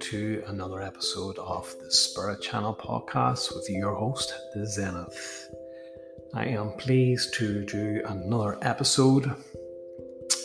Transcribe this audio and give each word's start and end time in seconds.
To 0.00 0.42
another 0.46 0.82
episode 0.82 1.38
of 1.38 1.74
the 1.80 1.90
Spirit 1.90 2.42
Channel 2.42 2.74
podcast 2.74 3.54
with 3.56 3.68
your 3.68 3.94
host, 3.94 4.32
The 4.54 4.66
Zenith. 4.66 5.48
I 6.34 6.44
am 6.46 6.72
pleased 6.72 7.34
to 7.34 7.64
do 7.64 8.02
another 8.06 8.58
episode 8.62 9.34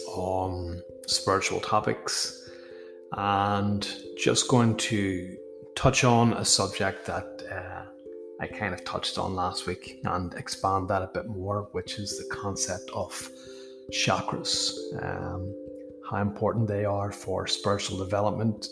on 0.07 0.82
spiritual 1.05 1.59
topics 1.59 2.50
and 3.11 3.87
just 4.18 4.47
going 4.47 4.77
to 4.77 5.37
touch 5.75 6.05
on 6.05 6.33
a 6.33 6.46
subject 6.46 7.05
that 7.05 7.43
uh, 7.52 7.83
I 8.39 8.47
kind 8.47 8.74
of 8.74 8.83
touched 8.86 9.18
on 9.18 9.36
last 9.36 9.68
week 9.68 9.99
and 10.05 10.33
expand 10.36 10.88
that 10.89 11.04
a 11.04 11.11
bit 11.13 11.27
more, 11.27 11.68
which 11.74 11.99
is 11.99 12.18
the 12.18 12.36
concept 12.36 12.89
of 12.91 13.29
chakras. 13.91 14.74
Um, 15.04 15.54
how 16.10 16.18
important 16.18 16.68
they 16.68 16.86
are 16.86 17.11
for 17.11 17.47
spiritual 17.47 17.97
development, 17.97 18.68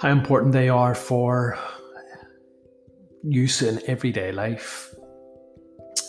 how 0.00 0.10
important 0.10 0.52
they 0.52 0.68
are 0.68 0.94
for 0.94 1.58
use 3.24 3.62
in 3.62 3.80
everyday 3.88 4.30
life, 4.30 4.94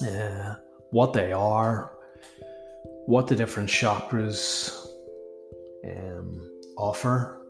uh, 0.04 0.56
what 0.92 1.14
they 1.14 1.32
are, 1.32 1.92
what 3.08 3.28
the 3.28 3.36
different 3.36 3.68
chakras 3.68 4.88
um, 5.86 6.40
offer, 6.78 7.42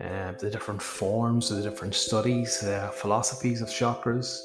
uh, 0.00 0.32
the 0.38 0.48
different 0.48 0.80
forms, 0.80 1.48
the 1.48 1.62
different 1.62 1.94
studies, 1.94 2.62
uh, 2.62 2.90
philosophies 2.94 3.60
of 3.60 3.68
chakras, 3.68 4.40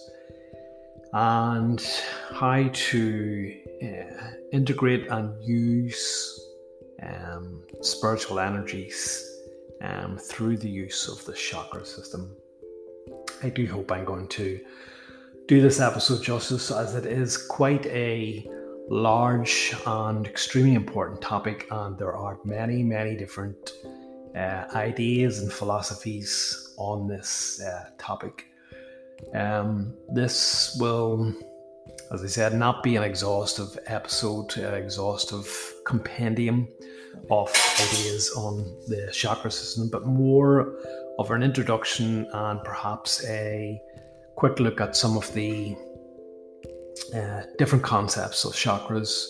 and 1.13 2.01
how 2.31 2.67
to 2.73 3.55
uh, 3.83 4.31
integrate 4.51 5.07
and 5.09 5.43
use 5.43 6.39
um, 7.03 7.63
spiritual 7.81 8.39
energies 8.39 9.28
um, 9.81 10.17
through 10.17 10.57
the 10.57 10.69
use 10.69 11.07
of 11.07 11.23
the 11.25 11.33
chakra 11.33 11.85
system. 11.85 12.35
I 13.43 13.49
do 13.49 13.67
hope 13.67 13.91
I'm 13.91 14.05
going 14.05 14.27
to 14.29 14.59
do 15.47 15.61
this 15.61 15.79
episode 15.79 16.21
justice 16.21 16.71
as 16.71 16.95
it 16.95 17.05
is 17.05 17.37
quite 17.37 17.85
a 17.87 18.47
large 18.89 19.73
and 19.85 20.25
extremely 20.25 20.75
important 20.75 21.21
topic, 21.21 21.67
and 21.71 21.97
there 21.97 22.15
are 22.15 22.39
many, 22.43 22.83
many 22.83 23.15
different 23.15 23.73
uh, 24.35 24.65
ideas 24.73 25.39
and 25.39 25.51
philosophies 25.51 26.73
on 26.77 27.07
this 27.07 27.61
uh, 27.61 27.89
topic. 27.97 28.45
Um, 29.33 29.93
this 30.13 30.77
will 30.79 31.35
as 32.11 32.23
I 32.23 32.27
said, 32.27 32.53
not 32.55 32.81
be 32.81 32.95
an 32.95 33.03
exhaustive 33.03 33.77
episode, 33.85 34.57
an 34.57 34.73
exhaustive 34.73 35.47
compendium 35.85 36.67
of 37.29 37.49
ideas 37.81 38.31
on 38.35 38.57
the 38.87 39.09
chakra 39.11 39.51
system, 39.51 39.89
but 39.89 40.05
more 40.05 40.75
of 41.19 41.31
an 41.31 41.43
introduction 41.43 42.27
and 42.33 42.63
perhaps 42.63 43.25
a 43.27 43.79
quick 44.35 44.59
look 44.59 44.79
at 44.79 44.95
some 44.95 45.17
of 45.17 45.31
the 45.33 45.75
uh, 47.13 47.41
different 47.57 47.83
concepts 47.83 48.45
of 48.45 48.53
chakras, 48.53 49.25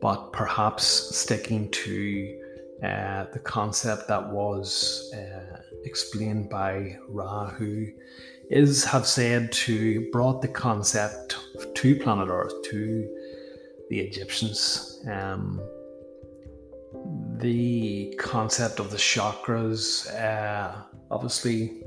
but 0.00 0.32
perhaps 0.32 0.84
sticking 1.16 1.70
to 1.70 2.40
uh, 2.82 3.26
the 3.32 3.38
concept 3.38 4.08
that 4.08 4.30
was 4.30 5.12
uh, 5.14 5.60
explained 5.84 6.48
by 6.48 6.96
Ra, 7.08 7.48
who 7.50 7.86
is 8.50 8.84
have 8.84 9.06
said 9.06 9.52
to 9.52 10.10
brought 10.10 10.42
the 10.42 10.48
concept 10.48 11.36
to 11.74 11.96
planet 11.96 12.28
Earth 12.28 12.54
to 12.64 13.08
the 13.90 14.00
Egyptians. 14.00 15.04
Um, 15.08 15.60
the 17.40 18.14
concept 18.18 18.80
of 18.80 18.90
the 18.90 18.96
chakras 18.96 20.08
uh, 20.14 20.72
obviously 21.10 21.82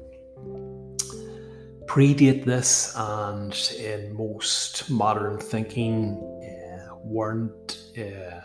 predate 1.85 2.43
this, 2.45 2.93
and 2.95 3.53
in 3.77 4.15
most 4.15 4.89
modern 4.89 5.37
thinking, 5.37 6.17
uh, 6.43 6.95
weren't 7.03 7.83
uh, 7.97 8.41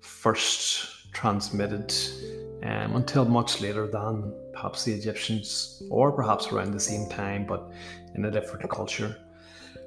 first 0.00 1.12
transmitted 1.14 1.94
um, 2.64 2.96
until 2.96 3.24
much 3.24 3.60
later 3.60 3.86
than 3.86 4.34
perhaps 4.52 4.84
the 4.84 4.92
Egyptians, 4.92 5.82
or 5.90 6.12
perhaps 6.12 6.52
around 6.52 6.72
the 6.72 6.80
same 6.80 7.08
time, 7.08 7.46
but 7.46 7.70
in 8.14 8.24
a 8.24 8.30
different 8.30 8.68
culture. 8.70 9.16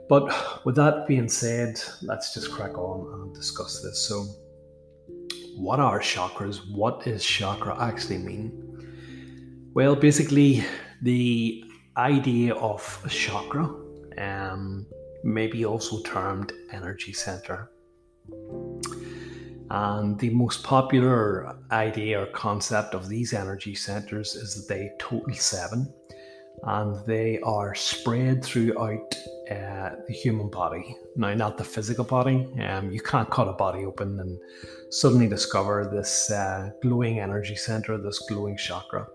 But 0.10 0.66
with 0.66 0.76
that 0.76 1.08
being 1.08 1.30
said, 1.30 1.82
let's 2.02 2.34
just 2.34 2.52
crack 2.52 2.78
on 2.78 3.14
and 3.14 3.36
discuss 3.36 3.82
this. 3.82 4.08
So, 4.08 4.26
what 5.62 5.80
are 5.80 6.00
chakras? 6.00 6.60
What 6.72 7.04
does 7.04 7.24
chakra 7.24 7.80
actually 7.80 8.18
mean? 8.18 8.52
Well, 9.76 9.96
basically, 9.96 10.66
the 11.04 11.64
idea 11.96 12.56
of 12.56 12.82
a 13.06 13.10
chakra, 13.10 13.70
um, 14.18 14.88
maybe 15.24 15.64
also 15.64 16.02
termed 16.02 16.52
energy 16.72 17.14
center. 17.14 17.70
And 19.70 20.18
the 20.18 20.32
most 20.32 20.64
popular 20.64 21.56
idea 21.72 22.24
or 22.24 22.26
concept 22.26 22.96
of 22.96 23.08
these 23.08 23.32
energy 23.32 23.76
centers 23.76 24.34
is 24.34 24.56
that 24.56 24.74
they 24.74 24.90
total 25.00 25.36
seven 25.36 25.94
and 26.64 27.06
they 27.06 27.40
are 27.42 27.76
spread 27.76 28.44
throughout 28.44 29.16
uh, 29.52 29.96
the 30.08 30.14
human 30.14 30.50
body. 30.50 30.96
Now, 31.16 31.34
not 31.34 31.58
the 31.58 31.64
physical 31.64 32.04
body. 32.04 32.48
Um, 32.62 32.92
you 32.92 33.02
can't 33.02 33.30
cut 33.30 33.48
a 33.48 33.54
body 33.54 33.86
open 33.86 34.20
and 34.20 34.40
suddenly 34.90 35.28
discover 35.28 35.90
this 35.92 36.32
uh, 36.32 36.72
glowing 36.82 37.20
energy 37.20 37.56
center, 37.56 37.98
this 37.98 38.20
glowing 38.30 38.58
chakra. 38.58 39.08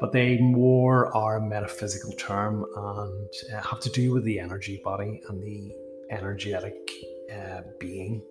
But 0.00 0.12
they 0.12 0.38
more 0.38 1.14
are 1.14 1.36
a 1.36 1.46
metaphysical 1.46 2.12
term 2.12 2.64
and 2.76 3.28
uh, 3.54 3.62
have 3.62 3.80
to 3.80 3.90
do 3.90 4.12
with 4.12 4.24
the 4.24 4.40
energy 4.40 4.80
body 4.82 5.22
and 5.28 5.42
the 5.42 5.74
energetic 6.10 6.90
uh, 7.32 7.60
being 7.78 8.22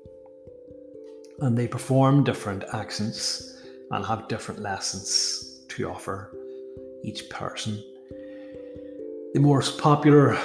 and 1.42 1.58
they 1.58 1.68
perform 1.68 2.24
different 2.24 2.64
accents 2.74 3.58
and 3.92 4.06
have 4.06 4.28
different 4.28 4.62
lessons 4.62 5.62
to 5.70 5.90
offer 5.90 6.32
each 7.04 7.30
person. 7.30 7.84
The 9.34 9.40
most 9.40 9.78
popular 9.78 10.38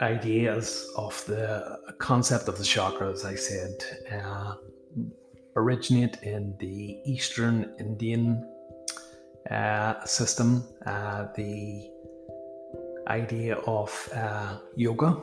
ideas 0.00 0.90
of 0.96 1.24
the 1.26 1.78
concept 1.98 2.48
of 2.48 2.58
the 2.58 2.64
chakra, 2.64 3.10
as 3.10 3.24
I 3.24 3.34
said, 3.34 3.84
uh, 4.12 4.54
originate 5.56 6.22
in 6.22 6.56
the 6.58 6.98
Eastern 7.04 7.74
Indian 7.78 8.48
uh, 9.50 10.04
system. 10.04 10.64
Uh, 10.86 11.26
the 11.36 11.90
idea 13.08 13.56
of 13.66 14.08
uh, 14.14 14.56
yoga, 14.76 15.22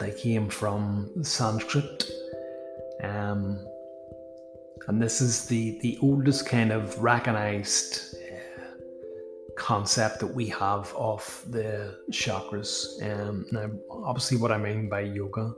they 0.00 0.12
came 0.12 0.48
from 0.48 1.10
Sanskrit 1.22 2.10
um, 3.02 3.58
and 4.88 5.00
this 5.00 5.20
is 5.20 5.46
the, 5.46 5.78
the 5.80 5.98
oldest 6.00 6.46
kind 6.46 6.72
of 6.72 6.98
recognized 6.98 8.16
concept 9.62 10.18
that 10.18 10.34
we 10.34 10.48
have 10.48 10.92
of 10.96 11.22
the 11.48 11.96
chakras. 12.10 12.74
Um, 13.08 13.46
now, 13.52 13.70
obviously, 13.90 14.36
what 14.36 14.50
I 14.50 14.58
mean 14.58 14.88
by 14.88 15.02
yoga 15.02 15.54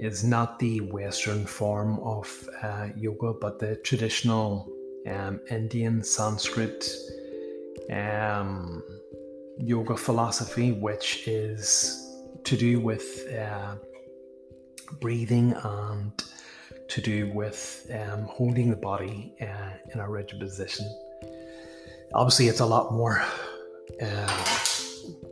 is 0.00 0.24
not 0.24 0.58
the 0.58 0.80
Western 0.80 1.46
form 1.46 2.00
of 2.00 2.26
uh, 2.60 2.88
yoga, 2.96 3.32
but 3.32 3.60
the 3.60 3.76
traditional 3.76 4.68
um, 5.08 5.38
Indian 5.48 6.02
Sanskrit 6.02 6.84
um, 7.92 8.82
yoga 9.58 9.96
philosophy, 9.96 10.72
which 10.72 11.28
is 11.28 11.70
to 12.42 12.56
do 12.56 12.80
with 12.80 13.32
uh, 13.32 13.76
breathing 15.00 15.52
and 15.62 16.24
to 16.88 17.00
do 17.00 17.32
with 17.32 17.88
um, 17.94 18.24
holding 18.24 18.70
the 18.70 18.76
body 18.76 19.34
uh, 19.40 19.70
in 19.92 20.00
a 20.00 20.08
rigid 20.08 20.40
position. 20.40 20.84
Obviously, 22.14 22.46
it's 22.46 22.60
a 22.60 22.66
lot 22.66 22.92
more 22.92 23.22
uh, 24.00 24.44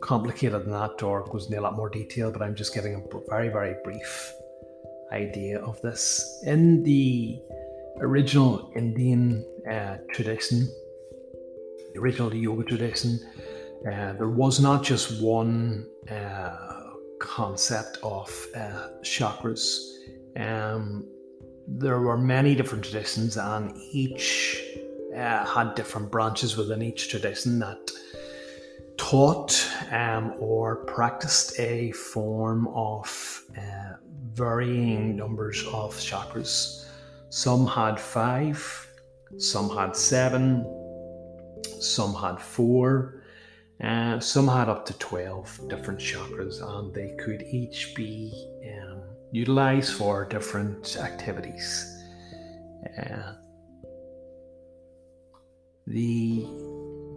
complicated 0.01 0.65
than 0.65 0.73
that, 0.73 1.01
or 1.03 1.25
goes 1.31 1.47
into 1.47 1.61
a 1.61 1.63
lot 1.63 1.77
more 1.77 1.89
detail, 1.89 2.33
but 2.33 2.43
I'm 2.43 2.57
just 2.57 2.75
giving 2.75 2.95
a 2.97 3.31
very, 3.31 3.49
very 3.49 3.77
brief 3.85 4.33
idea 5.13 5.61
of 5.61 5.81
this. 5.83 6.43
In 6.45 6.83
the 6.83 7.41
original 8.01 8.73
Indian 8.75 9.45
uh, 9.71 9.99
tradition, 10.13 10.69
the 11.95 12.01
original 12.01 12.35
yoga 12.35 12.65
tradition, 12.65 13.21
uh, 13.87 14.15
there 14.15 14.29
was 14.29 14.59
not 14.59 14.83
just 14.83 15.23
one 15.23 15.87
uh, 16.11 16.57
concept 17.21 17.99
of 18.03 18.29
uh, 18.57 18.89
chakras. 19.03 19.79
Um, 20.37 21.07
there 21.69 22.01
were 22.01 22.19
many 22.19 22.57
different 22.57 22.83
traditions, 22.83 23.37
and 23.37 23.73
each 23.93 24.61
uh, 25.17 25.45
had 25.45 25.75
different 25.75 26.11
branches 26.11 26.57
within 26.57 26.83
each 26.83 27.09
tradition 27.09 27.59
that 27.59 27.91
taught 28.97 29.69
um, 29.91 30.35
or 30.39 30.85
practiced 30.87 31.59
a 31.59 31.93
form 31.93 32.69
of 32.69 33.43
uh, 33.57 33.95
varying 34.33 35.17
numbers 35.17 35.65
of 35.67 35.95
chakras. 35.97 36.87
Some 37.31 37.67
had 37.67 37.99
five, 37.99 38.89
Some 39.39 39.71
had 39.71 39.97
seven, 39.97 40.65
some 41.81 42.15
had 42.15 42.39
four, 42.41 43.23
uh, 43.83 44.21
some 44.21 44.47
had 44.47 44.69
up 44.69 44.85
to 44.87 44.93
12 44.99 45.69
different 45.69 45.99
chakras, 45.99 46.63
and 46.63 46.95
they 46.95 47.17
could 47.19 47.43
each 47.43 47.95
be 47.95 48.33
um, 48.73 49.03
utilized 49.33 49.95
for 49.95 50.25
different 50.27 50.97
activities. 50.99 51.67
Uh, 52.99 53.33
the 55.93 56.47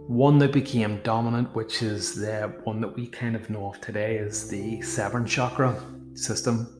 one 0.06 0.38
that 0.38 0.52
became 0.52 1.00
dominant, 1.02 1.54
which 1.54 1.82
is 1.82 2.14
the 2.14 2.52
one 2.64 2.80
that 2.82 2.94
we 2.94 3.06
kind 3.06 3.34
of 3.34 3.48
know 3.48 3.70
of 3.70 3.80
today, 3.80 4.16
is 4.18 4.48
the 4.48 4.82
seven 4.82 5.24
chakra 5.24 5.82
system. 6.14 6.78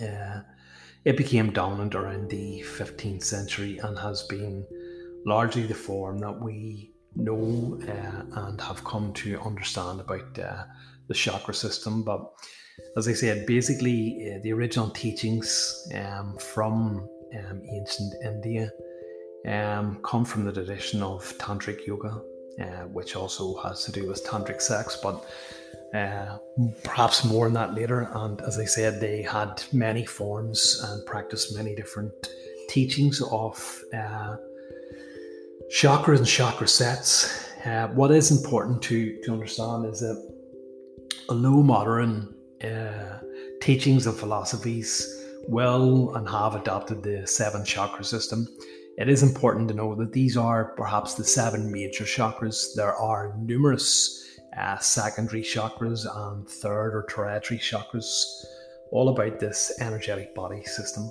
Uh, 0.00 0.40
it 1.04 1.16
became 1.16 1.52
dominant 1.52 1.94
around 1.94 2.28
the 2.28 2.62
15th 2.78 3.24
century 3.24 3.78
and 3.78 3.98
has 3.98 4.24
been 4.24 4.66
largely 5.24 5.62
the 5.62 5.74
form 5.74 6.18
that 6.18 6.38
we 6.38 6.92
know 7.16 7.80
uh, 7.88 8.46
and 8.46 8.60
have 8.60 8.84
come 8.84 9.12
to 9.14 9.40
understand 9.40 10.00
about 10.00 10.38
uh, 10.38 10.64
the 11.08 11.14
chakra 11.14 11.54
system. 11.54 12.02
But 12.02 12.30
as 12.98 13.08
I 13.08 13.14
said, 13.14 13.46
basically, 13.46 14.34
uh, 14.34 14.40
the 14.42 14.52
original 14.52 14.90
teachings 14.90 15.88
um, 15.94 16.36
from 16.36 17.08
um, 17.38 17.62
ancient 17.72 18.14
India 18.22 18.70
um, 19.46 19.98
come 20.02 20.24
from 20.24 20.44
the 20.44 20.52
tradition 20.52 21.02
of 21.02 21.36
tantric 21.38 21.86
yoga, 21.86 22.20
uh, 22.60 22.86
which 22.92 23.16
also 23.16 23.56
has 23.62 23.84
to 23.84 23.92
do 23.92 24.08
with 24.08 24.24
tantric 24.26 24.60
sex, 24.60 24.98
but 25.02 25.24
uh, 25.94 26.38
perhaps 26.82 27.24
more 27.24 27.46
on 27.46 27.52
that 27.52 27.74
later. 27.74 28.08
And 28.14 28.40
as 28.42 28.58
I 28.58 28.64
said, 28.64 29.00
they 29.00 29.22
had 29.22 29.62
many 29.72 30.04
forms 30.04 30.82
and 30.84 31.04
practiced 31.06 31.54
many 31.54 31.74
different 31.74 32.12
teachings 32.68 33.22
of 33.30 33.82
uh, 33.94 34.36
chakras 35.70 36.18
and 36.18 36.26
chakra 36.26 36.66
sets. 36.66 37.48
Uh, 37.64 37.88
what 37.88 38.10
is 38.10 38.30
important 38.30 38.82
to, 38.82 39.20
to 39.22 39.32
understand 39.32 39.86
is 39.86 40.00
that 40.00 40.34
although 41.28 41.62
modern 41.62 42.34
uh, 42.62 43.18
teachings 43.60 44.06
and 44.06 44.16
philosophies 44.16 45.22
will 45.48 46.14
and 46.16 46.28
have 46.28 46.54
adopted 46.54 47.02
the 47.02 47.26
seven 47.26 47.64
chakra 47.64 48.04
system, 48.04 48.46
it 48.96 49.08
is 49.08 49.22
important 49.22 49.68
to 49.68 49.74
know 49.74 49.94
that 49.94 50.12
these 50.12 50.36
are 50.36 50.74
perhaps 50.76 51.14
the 51.14 51.24
seven 51.24 51.70
major 51.70 52.04
chakras. 52.04 52.74
There 52.74 52.94
are 52.94 53.34
numerous 53.38 54.38
uh, 54.56 54.78
secondary 54.78 55.42
chakras 55.42 56.06
and 56.14 56.48
third 56.48 56.94
or 56.94 57.06
tertiary 57.08 57.58
chakras, 57.58 58.44
all 58.92 59.08
about 59.08 59.40
this 59.40 59.72
energetic 59.80 60.34
body 60.34 60.62
system. 60.62 61.10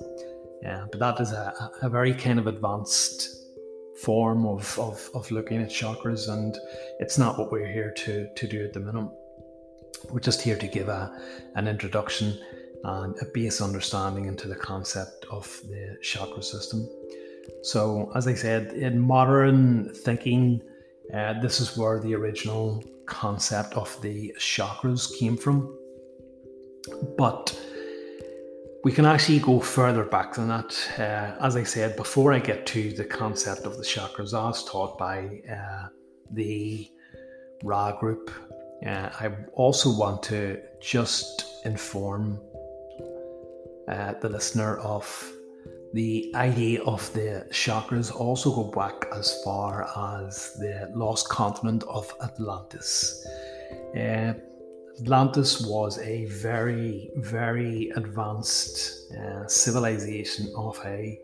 Yeah, 0.62 0.85
but 0.89 1.00
that 1.01 1.19
is 1.19 1.33
a, 1.33 1.53
a 1.81 1.89
very 1.89 2.13
kind 2.13 2.39
of 2.39 2.47
advanced 2.47 3.44
form 4.01 4.45
of, 4.45 4.79
of, 4.79 5.09
of 5.13 5.29
looking 5.29 5.62
at 5.62 5.69
chakras, 5.69 6.29
and 6.29 6.57
it's 7.00 7.18
not 7.18 7.38
what 7.38 7.51
we're 7.51 7.71
here 7.71 7.91
to, 7.91 8.27
to 8.33 8.47
do 8.47 8.63
at 8.63 8.74
the 8.74 8.79
minute. 8.79 9.09
We're 10.09 10.21
just 10.21 10.41
here 10.41 10.57
to 10.57 10.68
give 10.68 10.88
a, 10.88 11.12
an 11.56 11.68
introduction 11.68 12.39
and 12.86 13.15
a 13.21 13.25
base 13.25 13.62
understanding 13.62 14.25
into 14.25 14.47
the 14.47 14.56
concept 14.56 15.25
of 15.29 15.62
the 15.69 15.97
chakra 16.01 16.44
system. 16.44 16.89
So, 17.63 18.12
as 18.16 18.28
I 18.28 18.34
said, 18.34 18.74
in 18.74 19.00
modern 19.00 19.94
thinking, 19.94 20.62
uh, 21.13 21.40
this 21.42 21.60
is 21.60 21.78
where 21.78 22.00
the 22.00 22.16
original 22.16 22.84
concept 23.06 23.74
of 23.75 24.01
the 24.01 24.34
chakras 24.40 25.18
came 25.18 25.38
from. 25.38 25.78
But 27.18 27.57
we 28.84 28.92
can 28.92 29.06
actually 29.06 29.40
go 29.40 29.60
further 29.60 30.04
back 30.04 30.34
than 30.34 30.50
that. 30.50 30.90
Uh, 30.98 31.44
as 31.45 31.56
I 31.56 31.63
said, 31.63 31.95
before 31.95 32.34
I 32.34 32.40
get 32.40 32.66
to 32.68 32.92
the 32.92 33.06
concept 33.06 33.62
of 33.62 33.78
the 33.78 33.84
chakras, 33.84 34.34
as 34.34 34.63
taught 34.66 34.98
by 34.98 35.42
uh, 35.50 35.88
the 36.31 36.89
Ra 37.63 37.98
group. 37.98 38.30
Uh, 38.86 39.10
I 39.19 39.31
also 39.54 39.98
want 39.98 40.22
to 40.24 40.60
just 40.81 41.46
inform 41.63 42.42
uh, 43.88 44.13
the 44.19 44.28
listener 44.28 44.78
of 44.80 45.06
the 45.94 46.31
idea 46.36 46.81
of 46.84 47.12
the 47.13 47.45
chakras 47.51 48.13
also 48.13 48.54
go 48.54 48.63
back 48.72 49.06
as 49.16 49.40
far 49.44 49.84
as 50.18 50.54
the 50.60 50.92
lost 50.95 51.30
continent 51.30 51.84
of 51.88 52.12
Atlantis. 52.24 53.25
Uh, 53.95 54.34
Atlantis 55.00 55.62
was 55.62 56.00
a 56.00 56.25
very, 56.25 57.12
very 57.18 57.92
advanced 57.95 59.12
uh, 59.13 59.48
civilization 59.48 60.51
of 60.56 60.80
a 60.84 61.19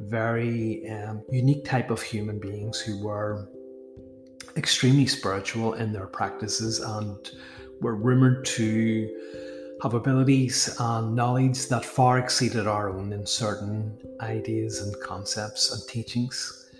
very 0.00 0.88
um, 0.90 1.22
unique 1.30 1.64
type 1.64 1.90
of 1.90 2.00
human 2.00 2.38
beings 2.38 2.80
who 2.80 3.02
were 3.02 3.48
extremely 4.56 5.06
spiritual 5.06 5.74
in 5.74 5.92
their 5.92 6.06
practices 6.06 6.80
and 6.80 7.30
were 7.80 7.94
rumored 7.94 8.44
to 8.44 9.08
have 9.82 9.94
abilities 9.94 10.76
and 10.80 11.14
knowledge 11.14 11.68
that 11.68 11.84
far 11.84 12.18
exceeded 12.18 12.66
our 12.66 12.90
own 12.90 13.12
in 13.12 13.24
certain 13.26 13.96
ideas 14.20 14.82
and 14.82 14.94
concepts 15.00 15.72
and 15.72 15.88
teachings. 15.88 16.70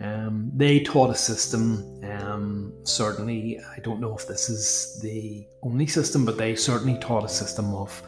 Um, 0.00 0.50
they 0.54 0.80
taught 0.80 1.10
a 1.10 1.14
system, 1.14 2.00
um, 2.04 2.72
certainly, 2.82 3.60
I 3.76 3.78
don't 3.80 4.00
know 4.00 4.16
if 4.16 4.26
this 4.26 4.48
is 4.48 5.00
the 5.02 5.46
only 5.62 5.86
system, 5.86 6.24
but 6.24 6.38
they 6.38 6.56
certainly 6.56 6.98
taught 6.98 7.24
a 7.24 7.28
system 7.28 7.74
of 7.74 8.02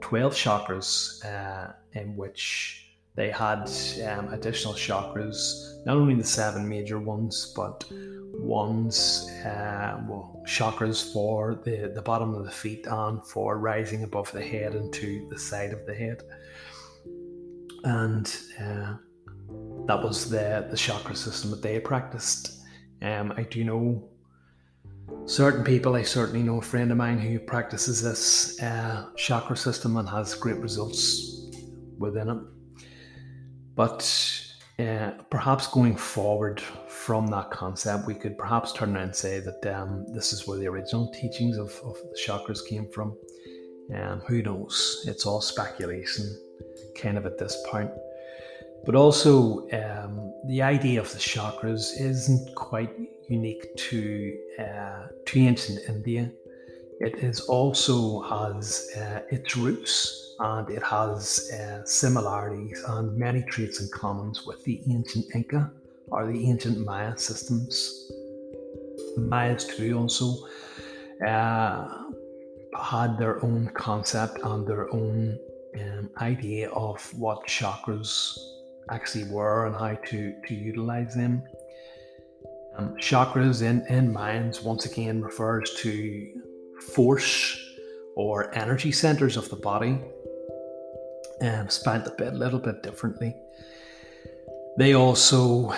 12 0.00 0.34
chakras 0.34 1.24
uh, 1.24 1.72
in 1.92 2.16
which 2.16 2.90
they 3.14 3.30
had 3.30 3.70
um, 4.08 4.32
additional 4.32 4.74
chakras, 4.74 5.84
not 5.84 5.96
only 5.96 6.14
the 6.14 6.24
seven 6.24 6.68
major 6.68 6.98
ones, 6.98 7.52
but 7.56 7.84
ones, 8.40 9.30
uh, 9.44 10.00
well, 10.08 10.42
chakras 10.46 11.12
for 11.12 11.60
the, 11.64 11.92
the 11.94 12.02
bottom 12.02 12.34
of 12.34 12.44
the 12.44 12.50
feet 12.50 12.86
and 12.86 13.24
for 13.24 13.58
rising 13.58 14.02
above 14.02 14.32
the 14.32 14.42
head 14.42 14.74
and 14.74 14.92
to 14.94 15.26
the 15.30 15.38
side 15.38 15.72
of 15.72 15.86
the 15.86 15.94
head. 15.94 16.22
And 17.84 18.26
uh, 18.60 18.94
that 19.86 20.02
was 20.02 20.28
the, 20.28 20.66
the 20.70 20.76
chakra 20.76 21.14
system 21.14 21.50
that 21.50 21.62
they 21.62 21.78
practiced. 21.80 22.62
Um, 23.02 23.32
I 23.36 23.42
do 23.44 23.64
know 23.64 24.08
certain 25.26 25.64
people, 25.64 25.94
I 25.94 26.02
certainly 26.02 26.42
know 26.42 26.58
a 26.58 26.62
friend 26.62 26.90
of 26.90 26.96
mine 26.96 27.18
who 27.18 27.38
practices 27.38 28.02
this 28.02 28.60
uh, 28.62 29.06
chakra 29.16 29.56
system 29.56 29.96
and 29.96 30.08
has 30.08 30.34
great 30.34 30.56
results 30.56 31.50
within 31.98 32.28
it. 32.28 32.38
But 33.74 34.49
perhaps 35.30 35.66
going 35.66 35.96
forward 35.96 36.60
from 36.88 37.26
that 37.28 37.50
concept, 37.50 38.06
we 38.06 38.14
could 38.14 38.36
perhaps 38.38 38.72
turn 38.72 38.94
around 38.94 39.04
and 39.04 39.16
say 39.16 39.40
that 39.40 39.66
um, 39.74 40.06
this 40.12 40.32
is 40.32 40.46
where 40.46 40.58
the 40.58 40.66
original 40.66 41.10
teachings 41.12 41.56
of, 41.56 41.70
of 41.84 41.96
the 42.10 42.18
chakras 42.18 42.66
came 42.66 42.88
from. 42.88 43.16
Um, 43.94 44.20
who 44.20 44.42
knows? 44.42 45.04
It's 45.08 45.26
all 45.26 45.40
speculation, 45.40 46.24
kind 46.94 47.18
of 47.18 47.26
at 47.26 47.38
this 47.38 47.56
point. 47.68 47.90
But 48.84 48.94
also, 48.94 49.68
um, 49.70 50.32
the 50.46 50.62
idea 50.62 51.00
of 51.00 51.10
the 51.12 51.18
chakras 51.18 52.00
isn't 52.00 52.54
quite 52.54 52.90
unique 53.28 53.74
to 53.76 54.38
uh, 54.58 55.06
to 55.26 55.40
ancient 55.40 55.80
India. 55.88 56.30
It 57.00 57.16
is 57.16 57.40
also 57.40 58.22
has 58.22 58.88
uh, 58.96 59.20
its 59.30 59.56
roots 59.56 60.29
and 60.40 60.70
it 60.70 60.82
has 60.82 61.50
uh, 61.52 61.84
similarities 61.84 62.82
and 62.88 63.16
many 63.16 63.42
traits 63.42 63.80
in 63.80 63.88
common 63.92 64.32
with 64.46 64.64
the 64.64 64.80
ancient 64.90 65.26
Inca 65.34 65.70
or 66.08 66.26
the 66.26 66.48
ancient 66.48 66.78
Maya 66.78 67.16
systems. 67.18 68.10
The 69.16 69.20
Mayas 69.20 69.66
too 69.66 69.98
also 69.98 70.48
uh, 71.26 72.04
had 72.80 73.18
their 73.18 73.44
own 73.44 73.70
concept 73.74 74.38
and 74.42 74.66
their 74.66 74.90
own 74.94 75.38
um, 75.78 76.10
idea 76.22 76.70
of 76.70 77.02
what 77.18 77.46
chakras 77.46 78.38
actually 78.90 79.24
were 79.24 79.66
and 79.66 79.76
how 79.76 79.94
to, 80.06 80.34
to 80.46 80.54
utilize 80.54 81.14
them. 81.14 81.42
Um, 82.78 82.94
chakras 82.96 83.60
in, 83.60 83.84
in 83.94 84.14
Mayans 84.14 84.62
once 84.62 84.86
again 84.86 85.20
refers 85.22 85.74
to 85.82 86.42
force 86.94 87.58
or 88.16 88.54
energy 88.54 88.90
centers 88.90 89.36
of 89.36 89.50
the 89.50 89.56
body 89.56 90.00
um, 91.42 91.68
spent 91.68 92.06
a 92.06 92.10
bit, 92.16 92.32
a 92.32 92.36
little 92.36 92.58
bit 92.58 92.82
differently. 92.82 93.34
They 94.78 94.94
also 94.94 95.74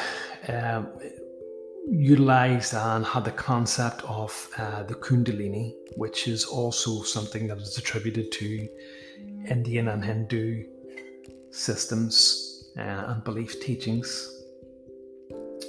um, 0.48 0.88
utilized 1.88 2.74
and 2.74 3.04
had 3.04 3.24
the 3.24 3.32
concept 3.32 4.02
of 4.04 4.48
uh, 4.58 4.82
the 4.84 4.94
Kundalini, 4.94 5.74
which 5.96 6.28
is 6.28 6.44
also 6.44 7.02
something 7.02 7.46
that 7.48 7.58
is 7.58 7.78
attributed 7.78 8.30
to 8.32 8.68
Indian 9.48 9.88
and 9.88 10.04
Hindu 10.04 10.64
systems 11.50 12.70
uh, 12.78 13.04
and 13.08 13.24
belief 13.24 13.60
teachings. 13.60 14.28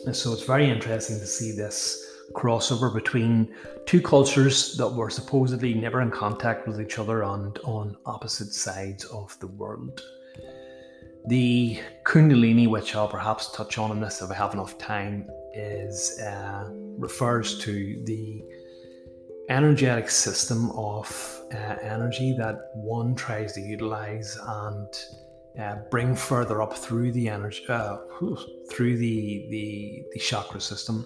And 0.06 0.16
so 0.16 0.34
it's 0.34 0.44
very 0.44 0.70
interesting 0.70 1.20
to 1.20 1.26
see 1.26 1.52
this 1.52 2.03
crossover 2.32 2.94
between 2.94 3.54
two 3.86 4.02
cultures 4.02 4.76
that 4.78 4.88
were 4.88 5.10
supposedly 5.10 5.74
never 5.74 6.02
in 6.02 6.10
contact 6.10 6.68
with 6.68 6.80
each 6.82 6.98
other 7.00 7.24
and 7.24 7.60
on 7.60 7.98
opposite 8.06 8.54
sides 8.54 9.06
of 9.06 9.38
the 9.40 9.48
world. 9.48 10.02
The 11.28 11.80
Kundalini, 12.04 12.68
which 12.68 12.96
I'll 12.96 13.08
perhaps 13.08 13.52
touch 13.52 13.78
on 13.78 13.92
in 13.92 14.02
this 14.02 14.22
if 14.22 14.30
I 14.30 14.34
have 14.36 14.54
enough 14.54 14.78
time, 14.78 15.30
is 15.54 16.20
uh, 16.20 16.70
refers 16.98 17.60
to 17.60 18.02
the 18.06 18.44
energetic 19.50 20.10
system 20.10 20.72
of 20.72 21.42
uh, 21.54 21.76
energy 21.82 22.36
that 22.38 22.72
one 22.74 23.16
tries 23.16 23.54
to 23.54 23.62
utilize 23.62 24.38
and 24.42 24.88
uh, 25.60 25.76
bring 25.92 26.16
further 26.16 26.62
up 26.62 26.74
through 26.74 27.12
the 27.12 27.30
energy 27.30 27.64
uh, 27.70 27.98
through 28.72 28.98
the, 28.98 29.48
the 29.50 30.04
the 30.14 30.20
chakra 30.20 30.60
system 30.60 31.06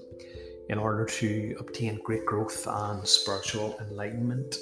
in 0.69 0.77
order 0.77 1.05
to 1.05 1.55
obtain 1.59 1.99
great 2.03 2.25
growth 2.25 2.67
and 2.67 3.07
spiritual 3.07 3.77
enlightenment. 3.79 4.57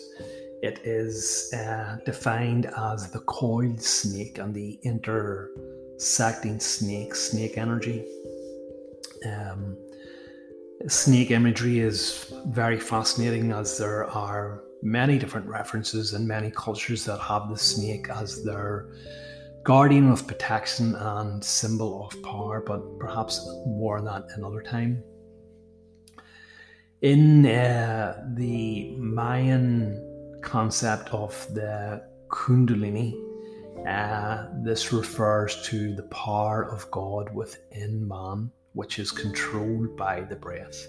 It 0.62 0.80
is 0.84 1.54
uh, 1.54 1.98
defined 2.06 2.68
as 2.78 3.12
the 3.12 3.20
coiled 3.20 3.82
snake 3.82 4.38
and 4.38 4.54
the 4.54 4.80
intersecting 4.84 6.60
snake, 6.60 7.16
snake 7.16 7.58
energy. 7.58 8.06
Um, 9.26 9.78
snake 10.88 11.32
imagery 11.32 11.80
is 11.80 12.34
very 12.48 12.80
fascinating 12.80 13.52
as 13.52 13.78
there 13.78 14.06
are 14.06 14.64
many 14.82 15.18
different 15.18 15.48
references 15.48 16.14
and 16.14 16.28
many 16.28 16.52
cultures 16.52 17.06
that 17.06 17.20
have 17.20 17.50
the 17.50 17.58
snake 17.58 18.08
as 18.10 18.44
their 18.44 18.88
guardian 19.64 20.12
of 20.12 20.28
protection 20.28 20.96
and 20.96 21.44
symbol 21.44 22.08
of 22.08 22.22
power, 22.22 22.62
but 22.66 23.00
perhaps 23.00 23.44
more 23.66 23.98
on 23.98 24.06
that 24.06 24.24
another 24.36 24.62
time. 24.62 25.04
In 27.02 27.46
uh, 27.46 28.24
the 28.36 28.96
Mayan 28.98 30.40
concept 30.42 31.14
of 31.14 31.34
the 31.54 32.02
Kundalini, 32.30 33.14
uh, 33.86 34.48
this 34.64 34.94
refers 34.94 35.62
to 35.68 35.94
the 35.94 36.04
power 36.04 36.64
of 36.64 36.90
God 36.92 37.34
within 37.36 38.08
man 38.08 38.50
which 38.74 38.98
is 39.00 39.12
controlled 39.12 39.96
by 39.98 40.22
the 40.22 40.36
breath, 40.36 40.88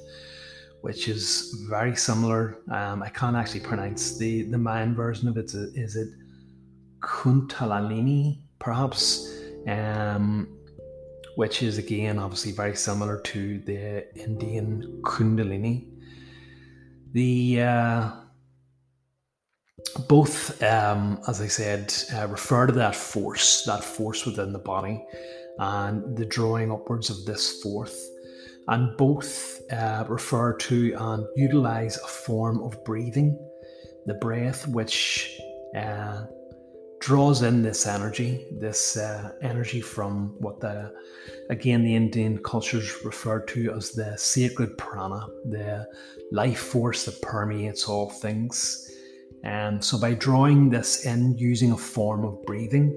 which 0.80 1.08
is 1.08 1.64
very 1.68 1.96
similar. 1.96 2.58
Um, 2.70 3.02
I 3.02 3.08
can't 3.08 3.36
actually 3.36 3.60
pronounce 3.60 4.16
the, 4.16 4.42
the 4.42 4.58
Mayan 4.58 4.94
version 4.94 5.28
of 5.28 5.36
it. 5.36 5.54
Is 5.54 5.96
it 5.96 6.08
Kuntalalini, 7.00 8.42
perhaps? 8.58 9.32
Um, 9.66 10.56
which 11.34 11.62
is 11.62 11.76
again 11.78 12.18
obviously 12.18 12.52
very 12.52 12.74
similar 12.74 13.20
to 13.20 13.58
the 13.60 14.16
Indian 14.16 15.00
Kundalini. 15.02 15.95
The 17.16 17.62
uh, 17.62 18.10
both, 20.06 20.62
um, 20.62 21.18
as 21.26 21.40
I 21.40 21.46
said, 21.46 21.94
uh, 22.14 22.28
refer 22.28 22.66
to 22.66 22.74
that 22.74 22.94
force, 22.94 23.64
that 23.64 23.82
force 23.82 24.26
within 24.26 24.52
the 24.52 24.58
body, 24.58 25.02
and 25.58 26.14
the 26.14 26.26
drawing 26.26 26.70
upwards 26.70 27.08
of 27.08 27.24
this 27.24 27.62
forth. 27.62 27.98
And 28.68 28.94
both 28.98 29.62
uh, 29.72 30.04
refer 30.06 30.58
to 30.58 30.94
and 30.94 31.26
utilize 31.36 31.96
a 31.96 32.06
form 32.06 32.62
of 32.62 32.84
breathing, 32.84 33.38
the 34.04 34.14
breath, 34.20 34.68
which 34.68 35.40
uh, 35.74 36.24
draws 37.06 37.42
in 37.42 37.62
this 37.62 37.86
energy, 37.86 38.44
this 38.50 38.96
uh, 38.96 39.30
energy 39.40 39.80
from 39.80 40.34
what 40.40 40.58
the, 40.58 40.92
again, 41.50 41.84
the 41.84 41.94
Indian 41.94 42.36
cultures 42.42 43.04
refer 43.04 43.38
to 43.38 43.72
as 43.74 43.92
the 43.92 44.18
sacred 44.18 44.76
prana, 44.76 45.24
the 45.44 45.86
life 46.32 46.58
force 46.58 47.04
that 47.04 47.22
permeates 47.22 47.88
all 47.88 48.10
things. 48.10 48.90
And 49.44 49.84
so 49.84 50.00
by 50.00 50.14
drawing 50.14 50.68
this 50.68 51.06
in 51.06 51.38
using 51.38 51.70
a 51.70 51.76
form 51.76 52.24
of 52.24 52.44
breathing, 52.44 52.92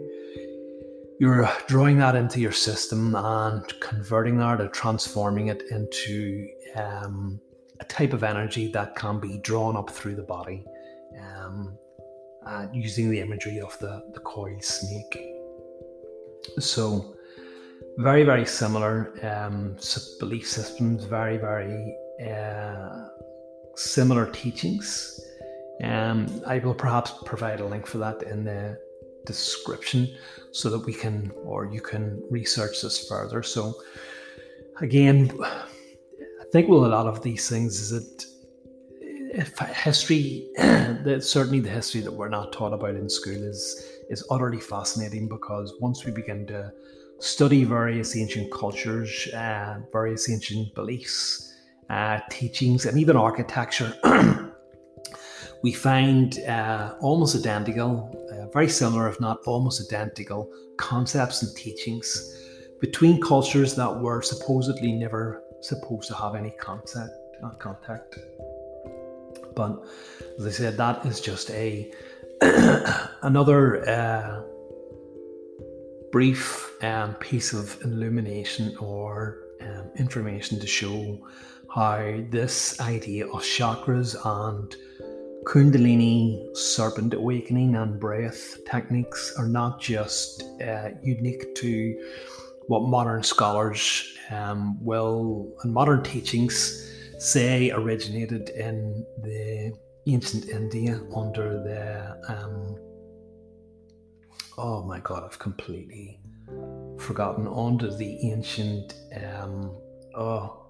you're 1.19 1.47
drawing 1.67 1.99
that 1.99 2.15
into 2.15 2.39
your 2.39 2.51
system 2.51 3.13
and 3.13 3.63
converting 3.79 4.39
that 4.39 4.59
or 4.59 4.69
transforming 4.69 5.49
it 5.49 5.61
into 5.69 6.49
um, 6.75 7.39
a 7.79 7.85
type 7.85 8.13
of 8.13 8.23
energy 8.23 8.71
that 8.71 8.95
can 8.95 9.19
be 9.19 9.37
drawn 9.43 9.77
up 9.77 9.91
through 9.91 10.15
the 10.15 10.23
body 10.23 10.65
um, 11.21 11.77
using 12.73 13.09
the 13.09 13.19
imagery 13.19 13.59
of 13.59 13.77
the, 13.79 14.03
the 14.13 14.19
coiled 14.21 14.63
snake. 14.63 15.19
So, 16.59 17.15
very, 17.97 18.23
very 18.23 18.45
similar 18.45 19.13
um, 19.23 19.75
belief 20.19 20.47
systems, 20.47 21.03
very, 21.03 21.37
very 21.37 21.95
uh, 22.25 23.07
similar 23.75 24.29
teachings. 24.31 25.19
Um, 25.83 26.41
I 26.45 26.59
will 26.59 26.73
perhaps 26.73 27.13
provide 27.25 27.59
a 27.61 27.65
link 27.65 27.85
for 27.85 27.97
that 27.99 28.23
in 28.23 28.43
the 28.43 28.79
description 29.25 30.15
so 30.51 30.69
that 30.69 30.85
we 30.85 30.93
can 30.93 31.31
or 31.43 31.65
you 31.65 31.81
can 31.81 32.21
research 32.29 32.81
this 32.81 33.07
further. 33.07 33.43
So 33.43 33.75
again, 34.81 35.31
I 35.43 36.45
think 36.51 36.67
with 36.67 36.83
a 36.83 36.87
lot 36.87 37.07
of 37.07 37.21
these 37.21 37.47
things 37.49 37.79
is 37.79 37.89
that 37.91 38.25
history 39.33 40.47
certainly 41.19 41.59
the 41.59 41.69
history 41.69 42.01
that 42.01 42.11
we're 42.11 42.29
not 42.29 42.51
taught 42.51 42.73
about 42.73 42.95
in 42.95 43.09
school 43.09 43.33
is 43.33 43.83
is 44.09 44.25
utterly 44.31 44.59
fascinating 44.59 45.27
because 45.27 45.73
once 45.79 46.03
we 46.03 46.11
begin 46.11 46.47
to 46.47 46.71
study 47.19 47.63
various 47.63 48.15
ancient 48.15 48.51
cultures, 48.51 49.27
uh, 49.33 49.79
various 49.91 50.29
ancient 50.29 50.73
beliefs, 50.73 51.53
uh, 51.89 52.19
teachings, 52.31 52.85
and 52.85 52.97
even 52.97 53.15
architecture, 53.15 53.93
we 55.63 55.71
find 55.71 56.39
uh, 56.39 56.95
almost 57.01 57.35
identical, 57.35 58.09
uh, 58.31 58.49
very 58.51 58.69
similar, 58.69 59.07
if 59.09 59.19
not 59.19 59.37
almost 59.45 59.93
identical, 59.93 60.51
concepts 60.77 61.43
and 61.43 61.55
teachings 61.55 62.35
between 62.79 63.21
cultures 63.21 63.75
that 63.75 63.99
were 63.99 64.21
supposedly 64.21 64.93
never 64.93 65.43
supposed 65.61 66.07
to 66.07 66.15
have 66.15 66.35
any. 66.35 66.53
Uh, 67.43 67.49
contact. 67.59 68.17
But 69.59 69.83
as 70.39 70.45
I 70.45 70.51
said, 70.51 70.77
that 70.77 71.05
is 71.05 71.19
just 71.19 71.51
a 71.51 71.91
another 73.23 73.59
uh, 73.89 74.41
brief 76.13 76.71
um, 76.81 77.15
piece 77.15 77.51
of 77.51 77.77
illumination 77.83 78.77
or 78.77 79.39
um, 79.59 79.91
information 79.97 80.61
to 80.61 80.65
show 80.65 81.19
how 81.75 82.21
this 82.29 82.79
idea 82.79 83.27
of 83.27 83.41
chakras 83.41 84.15
and 84.23 84.73
Kundalini, 85.43 86.55
serpent 86.55 87.13
awakening, 87.13 87.75
and 87.75 87.99
breath 87.99 88.63
techniques 88.63 89.33
are 89.37 89.49
not 89.49 89.81
just 89.81 90.43
uh, 90.61 90.91
unique 91.03 91.53
to 91.55 91.99
what 92.67 92.83
modern 92.83 93.23
scholars 93.23 94.05
um, 94.31 94.81
will 94.81 95.51
and 95.63 95.73
modern 95.73 96.01
teachings 96.01 96.88
say 97.19 97.69
originated 97.71 98.49
in 98.49 99.05
the 99.21 99.77
ancient 100.07 100.47
India 100.49 101.01
under 101.15 101.61
the 101.61 102.33
um, 102.33 102.77
oh 104.57 104.83
my 104.83 104.99
god, 104.99 105.23
I've 105.25 105.37
completely 105.37 106.19
forgotten 106.97 107.47
under 107.47 107.93
the 107.93 108.31
ancient 108.31 108.95
um, 109.21 109.75
oh 110.15 110.65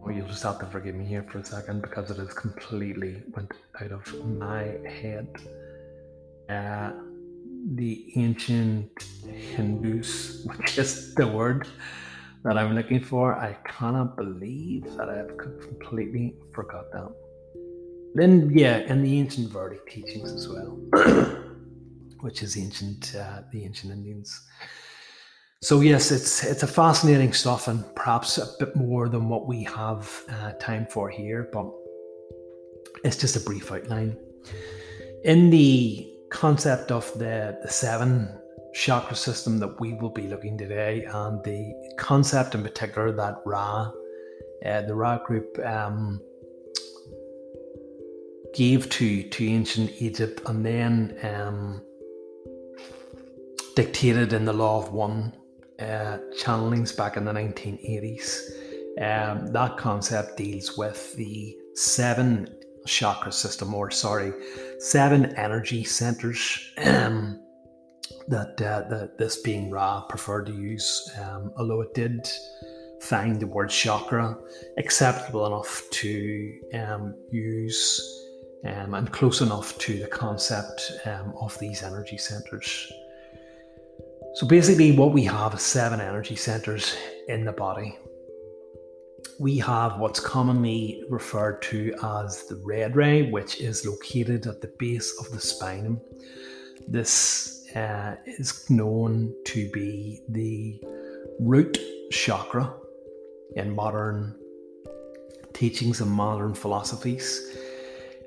well, 0.00 0.14
you'll 0.14 0.28
just 0.28 0.44
have 0.44 0.60
to 0.60 0.66
forgive 0.66 0.94
me 0.94 1.04
here 1.04 1.26
for 1.28 1.38
a 1.38 1.44
second 1.44 1.82
because 1.82 2.08
it 2.12 2.18
has 2.18 2.32
completely 2.32 3.24
went 3.34 3.52
out 3.80 3.90
of 3.90 4.26
my 4.38 4.76
head. 4.86 5.26
Uh, 6.48 6.92
the 7.74 8.12
ancient 8.14 8.92
Hindus, 9.24 10.44
which 10.56 10.78
is 10.78 11.12
the 11.16 11.26
word 11.26 11.66
that 12.46 12.56
I'm 12.56 12.76
looking 12.76 13.00
for. 13.00 13.34
I 13.34 13.54
cannot 13.64 14.16
believe 14.16 14.84
that 14.96 15.08
I've 15.10 15.36
completely 15.36 16.36
forgot 16.54 16.84
that. 16.92 17.12
Then, 18.14 18.50
yeah, 18.54 18.76
and 18.88 19.04
the 19.04 19.18
ancient 19.18 19.50
Vedic 19.50 19.84
teachings 19.90 20.32
as 20.32 20.48
well, 20.48 20.78
which 22.20 22.44
is 22.44 22.56
ancient, 22.56 23.16
uh, 23.18 23.42
the 23.52 23.64
ancient 23.64 23.92
Indians. 23.92 24.40
So 25.60 25.80
yes, 25.80 26.12
it's 26.12 26.44
it's 26.44 26.62
a 26.62 26.68
fascinating 26.68 27.32
stuff, 27.32 27.66
and 27.66 27.84
perhaps 27.96 28.38
a 28.38 28.46
bit 28.60 28.76
more 28.76 29.08
than 29.08 29.28
what 29.28 29.48
we 29.48 29.64
have 29.64 30.08
uh, 30.28 30.52
time 30.52 30.86
for 30.86 31.10
here. 31.10 31.48
But 31.52 31.66
it's 33.04 33.16
just 33.16 33.34
a 33.34 33.40
brief 33.40 33.72
outline. 33.72 34.16
In 35.24 35.50
the 35.50 36.08
concept 36.30 36.92
of 36.92 37.12
the, 37.18 37.58
the 37.62 37.68
seven 37.68 38.28
chakra 38.76 39.16
system 39.16 39.58
that 39.58 39.80
we 39.80 39.94
will 39.94 40.10
be 40.10 40.28
looking 40.28 40.58
today, 40.58 41.04
and 41.04 41.42
the 41.44 41.72
concept 41.96 42.54
in 42.54 42.62
particular 42.62 43.10
that 43.10 43.40
Ra, 43.46 43.90
uh, 44.64 44.82
the 44.82 44.94
Ra 44.94 45.18
group, 45.24 45.58
um, 45.64 46.20
gave 48.54 48.88
to 48.90 49.22
to 49.22 49.46
ancient 49.46 49.90
Egypt, 49.98 50.42
and 50.46 50.64
then 50.64 51.16
um, 51.22 51.80
dictated 53.74 54.34
in 54.34 54.44
the 54.44 54.52
Law 54.52 54.82
of 54.82 54.92
One 54.92 55.32
uh, 55.80 56.18
channelings 56.38 56.94
back 56.94 57.16
in 57.16 57.24
the 57.24 57.32
1980s. 57.32 58.40
Um, 59.00 59.46
that 59.52 59.76
concept 59.78 60.36
deals 60.36 60.76
with 60.76 61.14
the 61.16 61.56
seven 61.74 62.54
chakra 62.86 63.32
system, 63.32 63.74
or 63.74 63.90
sorry, 63.90 64.32
seven 64.78 65.34
energy 65.36 65.82
centers 65.82 66.72
um, 66.84 67.40
that, 68.28 68.60
uh, 68.60 68.88
that 68.88 69.18
this 69.18 69.40
being 69.42 69.70
Ra 69.70 70.02
preferred 70.02 70.46
to 70.46 70.52
use, 70.52 71.10
um, 71.22 71.52
although 71.56 71.82
it 71.82 71.94
did 71.94 72.28
find 73.00 73.40
the 73.40 73.46
word 73.46 73.70
chakra 73.70 74.36
acceptable 74.78 75.46
enough 75.46 75.82
to 75.90 76.58
um, 76.74 77.14
use 77.30 78.24
um, 78.64 78.94
and 78.94 79.12
close 79.12 79.40
enough 79.40 79.76
to 79.78 79.98
the 79.98 80.08
concept 80.08 80.92
um, 81.04 81.34
of 81.40 81.56
these 81.58 81.82
energy 81.82 82.18
centers. 82.18 82.90
So 84.34 84.46
basically, 84.46 84.92
what 84.92 85.12
we 85.12 85.24
have 85.24 85.54
is 85.54 85.62
seven 85.62 86.00
energy 86.00 86.36
centers 86.36 86.96
in 87.28 87.44
the 87.44 87.52
body. 87.52 87.96
We 89.38 89.58
have 89.58 89.98
what's 89.98 90.20
commonly 90.20 91.04
referred 91.08 91.62
to 91.62 91.94
as 92.02 92.44
the 92.46 92.60
red 92.64 92.96
ray, 92.96 93.30
which 93.30 93.60
is 93.60 93.86
located 93.86 94.46
at 94.46 94.60
the 94.60 94.72
base 94.78 95.14
of 95.20 95.30
the 95.30 95.40
spine. 95.40 96.00
This 96.88 97.55
uh, 97.76 98.16
is 98.24 98.68
known 98.70 99.34
to 99.44 99.70
be 99.70 100.22
the 100.30 100.80
root 101.38 101.78
chakra 102.10 102.74
in 103.54 103.74
modern 103.74 104.34
teachings 105.52 106.00
and 106.00 106.10
modern 106.10 106.54
philosophies. 106.54 107.56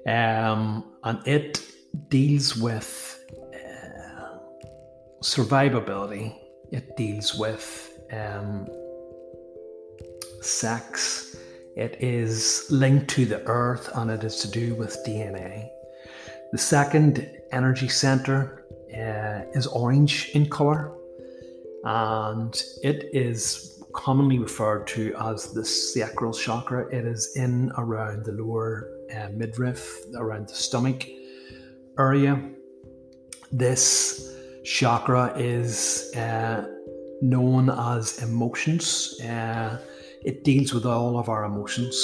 Um, 0.05 0.93
and 1.03 1.19
it 1.27 1.65
deals 2.09 2.55
with 2.55 3.23
uh, 3.53 4.37
survivability, 5.23 6.35
it 6.71 6.95
deals 6.95 7.33
with 7.35 7.99
um, 8.11 8.67
sex, 10.41 11.35
it 11.75 11.97
is 11.99 12.67
linked 12.69 13.09
to 13.11 13.25
the 13.25 13.41
earth, 13.45 13.89
and 13.95 14.11
it 14.11 14.23
is 14.23 14.37
to 14.41 14.51
do 14.51 14.75
with 14.75 14.95
DNA. 15.07 15.69
The 16.51 16.57
second 16.57 17.29
energy 17.51 17.87
center 17.87 18.59
uh, 18.93 19.41
is 19.53 19.67
orange 19.67 20.31
in 20.33 20.49
color, 20.49 20.91
and 21.83 22.61
it 22.83 23.09
is 23.13 23.83
commonly 23.93 24.39
referred 24.39 24.87
to 24.87 25.13
as 25.19 25.51
the 25.53 25.65
sacral 25.65 26.33
chakra. 26.33 26.87
It 26.93 27.05
is 27.05 27.35
in 27.35 27.71
around 27.77 28.25
the 28.25 28.33
lower 28.33 28.89
uh, 29.15 29.29
midriff, 29.33 30.05
around 30.15 30.49
the 30.49 30.55
stomach 30.55 31.07
area. 31.97 32.41
This 33.51 34.35
chakra 34.63 35.33
is 35.37 36.13
uh, 36.15 36.67
known 37.21 37.69
as 37.69 38.21
emotions. 38.21 39.19
Uh, 39.21 39.79
it 40.23 40.43
deals 40.43 40.73
with 40.73 40.85
all 40.85 41.17
of 41.17 41.29
our 41.29 41.45
emotions. 41.45 41.95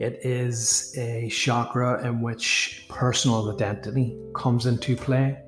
It 0.00 0.20
is 0.24 0.94
a 0.96 1.28
chakra 1.28 2.06
in 2.06 2.22
which 2.22 2.86
personal 2.88 3.52
identity 3.52 4.18
comes 4.34 4.66
into 4.66 4.96
play, 4.96 5.38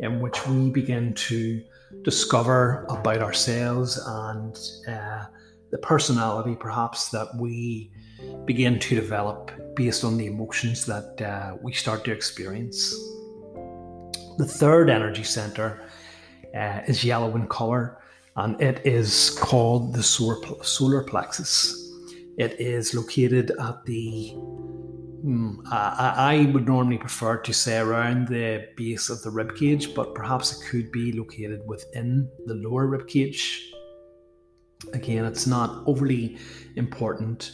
in 0.00 0.20
which 0.20 0.46
we 0.46 0.70
begin 0.70 1.14
to 1.14 1.62
discover 2.02 2.84
about 2.88 3.18
ourselves 3.18 3.98
and 4.06 4.58
uh, 4.88 5.24
the 5.70 5.78
personality 5.78 6.56
perhaps 6.58 7.08
that 7.10 7.28
we 7.36 7.90
begin 8.44 8.78
to 8.78 8.94
develop 8.94 9.50
based 9.74 10.04
on 10.04 10.16
the 10.16 10.26
emotions 10.26 10.86
that 10.86 11.20
uh, 11.20 11.56
we 11.60 11.72
start 11.72 12.04
to 12.04 12.12
experience. 12.12 12.94
The 14.38 14.46
third 14.46 14.90
energy 14.90 15.24
center 15.24 15.82
uh, 16.54 16.80
is 16.86 17.04
yellow 17.04 17.34
in 17.34 17.46
color 17.48 17.98
and 18.36 18.60
it 18.60 18.82
is 18.84 19.30
called 19.40 19.94
the 19.94 20.02
solar 20.02 21.02
plexus. 21.04 21.82
It 22.38 22.60
is 22.60 22.94
located 22.94 23.52
at 23.58 23.84
the 23.86 24.34
I, 25.70 26.14
I, 26.16 26.50
would 26.52 26.66
normally 26.66 26.98
prefer 26.98 27.38
to 27.38 27.52
say 27.52 27.78
around 27.78 28.28
the 28.28 28.68
base 28.76 29.08
of 29.08 29.22
the 29.22 29.30
rib 29.30 29.56
cage, 29.56 29.94
but 29.94 30.14
perhaps 30.14 30.52
it 30.52 30.64
could 30.66 30.92
be 30.92 31.12
located 31.12 31.62
within 31.66 32.28
the 32.46 32.54
lower 32.54 32.86
rib 32.86 33.06
cage. 33.06 33.72
Again, 34.92 35.24
it's 35.24 35.46
not 35.46 35.82
overly 35.86 36.38
important 36.76 37.52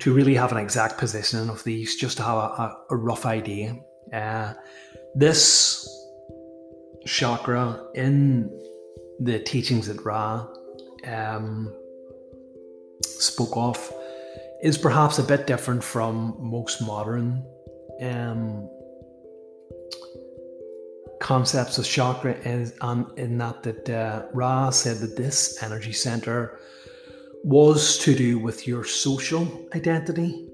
to 0.00 0.12
really 0.12 0.34
have 0.34 0.52
an 0.52 0.58
exact 0.58 0.98
positioning 0.98 1.48
of 1.48 1.64
these, 1.64 1.96
just 1.96 2.16
to 2.18 2.22
have 2.22 2.36
a, 2.36 2.40
a, 2.40 2.76
a 2.90 2.96
rough 2.96 3.26
idea. 3.26 3.76
Uh, 4.12 4.54
this 5.14 5.88
chakra 7.06 7.86
in 7.94 8.50
the 9.20 9.38
teachings 9.40 9.86
that 9.88 10.04
Ra 10.04 10.46
um, 11.04 11.74
spoke 13.02 13.56
of 13.56 13.92
is 14.62 14.76
perhaps 14.76 15.18
a 15.18 15.22
bit 15.22 15.46
different 15.46 15.82
from 15.82 16.36
most 16.38 16.82
modern 16.82 17.44
um, 18.00 18.68
concepts 21.20 21.78
of 21.78 21.84
chakra 21.84 22.32
is 22.44 22.74
um, 22.80 23.12
in 23.16 23.38
that 23.38 23.62
that 23.62 23.90
uh, 23.90 24.22
Ra 24.32 24.70
said 24.70 24.98
that 24.98 25.16
this 25.16 25.62
energy 25.62 25.92
center 25.92 26.58
was 27.44 27.98
to 27.98 28.14
do 28.14 28.38
with 28.38 28.66
your 28.66 28.84
social 28.84 29.46
identity 29.74 30.48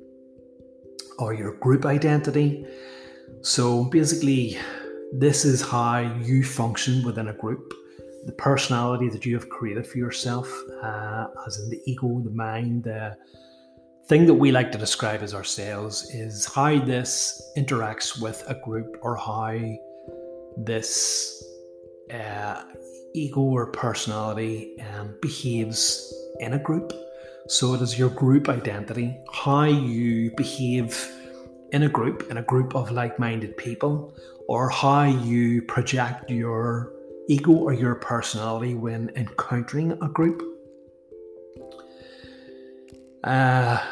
or 1.18 1.32
your 1.32 1.54
group 1.54 1.86
identity. 1.86 2.66
So 3.42 3.84
basically, 3.84 4.58
this 5.12 5.44
is 5.44 5.62
how 5.62 5.98
you 6.00 6.44
function 6.44 7.04
within 7.04 7.28
a 7.28 7.32
group. 7.32 7.72
The 8.26 8.32
personality 8.32 9.08
that 9.10 9.24
you 9.26 9.34
have 9.34 9.48
created 9.48 9.86
for 9.86 9.98
yourself, 9.98 10.50
uh, 10.82 11.26
as 11.46 11.58
in 11.60 11.70
the 11.70 11.80
ego, 11.86 12.20
the 12.24 12.30
mind, 12.30 12.84
the 12.84 13.16
thing 14.06 14.26
that 14.26 14.34
we 14.34 14.52
like 14.52 14.70
to 14.72 14.78
describe 14.78 15.22
as 15.22 15.32
ourselves 15.34 16.10
is 16.10 16.44
how 16.44 16.78
this 16.78 17.42
interacts 17.56 18.20
with 18.20 18.44
a 18.46 18.54
group 18.54 18.98
or 19.00 19.16
how 19.16 19.58
this 20.58 21.42
uh, 22.12 22.62
ego 23.14 23.40
or 23.40 23.66
personality 23.68 24.76
um, 24.80 25.14
behaves 25.22 26.14
in 26.40 26.52
a 26.52 26.58
group. 26.58 26.92
So 27.48 27.74
it 27.74 27.80
is 27.80 27.98
your 27.98 28.10
group 28.10 28.48
identity, 28.48 29.16
how 29.32 29.64
you 29.64 30.32
behave 30.36 31.10
in 31.72 31.84
a 31.84 31.88
group, 31.88 32.30
in 32.30 32.36
a 32.36 32.42
group 32.42 32.74
of 32.74 32.90
like 32.90 33.18
minded 33.18 33.56
people, 33.56 34.14
or 34.48 34.68
how 34.68 35.04
you 35.04 35.62
project 35.62 36.30
your 36.30 36.92
ego 37.28 37.52
or 37.52 37.72
your 37.72 37.94
personality 37.94 38.74
when 38.74 39.10
encountering 39.16 39.92
a 39.92 40.08
group. 40.08 40.53
Uh, 43.24 43.82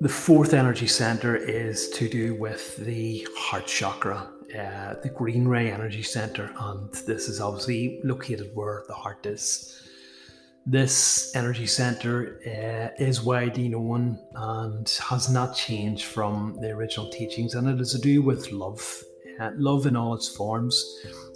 the 0.00 0.08
fourth 0.08 0.54
energy 0.54 0.86
center 0.86 1.36
is 1.36 1.90
to 1.90 2.08
do 2.08 2.34
with 2.34 2.78
the 2.78 3.26
heart 3.36 3.66
chakra, 3.66 4.26
uh, 4.58 4.94
the 5.02 5.12
green 5.14 5.46
ray 5.46 5.70
energy 5.70 6.02
center, 6.02 6.50
and 6.58 6.90
this 7.06 7.28
is 7.28 7.38
obviously 7.38 8.00
located 8.04 8.50
where 8.54 8.84
the 8.88 8.94
heart 8.94 9.26
is. 9.26 9.86
This 10.64 11.36
energy 11.36 11.66
center 11.66 12.40
uh, 12.46 13.02
is 13.02 13.22
widely 13.22 13.68
known 13.68 14.18
and 14.34 14.88
has 14.88 15.28
not 15.28 15.54
changed 15.54 16.06
from 16.06 16.56
the 16.62 16.70
original 16.70 17.10
teachings, 17.10 17.54
and 17.54 17.68
it 17.68 17.78
is 17.82 17.92
to 17.92 17.98
do 17.98 18.22
with 18.22 18.50
love, 18.52 18.80
uh, 19.38 19.50
love 19.56 19.84
in 19.84 19.94
all 19.94 20.14
its 20.14 20.28
forms. 20.28 20.82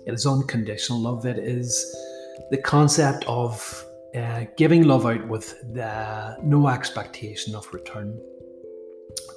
It 0.07 0.15
is 0.15 0.25
unconditional 0.25 1.01
love. 1.01 1.27
It 1.27 1.39
is 1.39 1.95
the 2.51 2.59
concept 2.63 3.27
of 3.27 3.85
uh, 4.15 4.45
giving 4.57 4.85
love 4.85 5.07
out 5.07 5.27
with 5.29 5.55
the, 5.75 6.37
no 6.43 6.69
expectation 6.69 7.55
of 7.55 7.73
return 7.73 8.21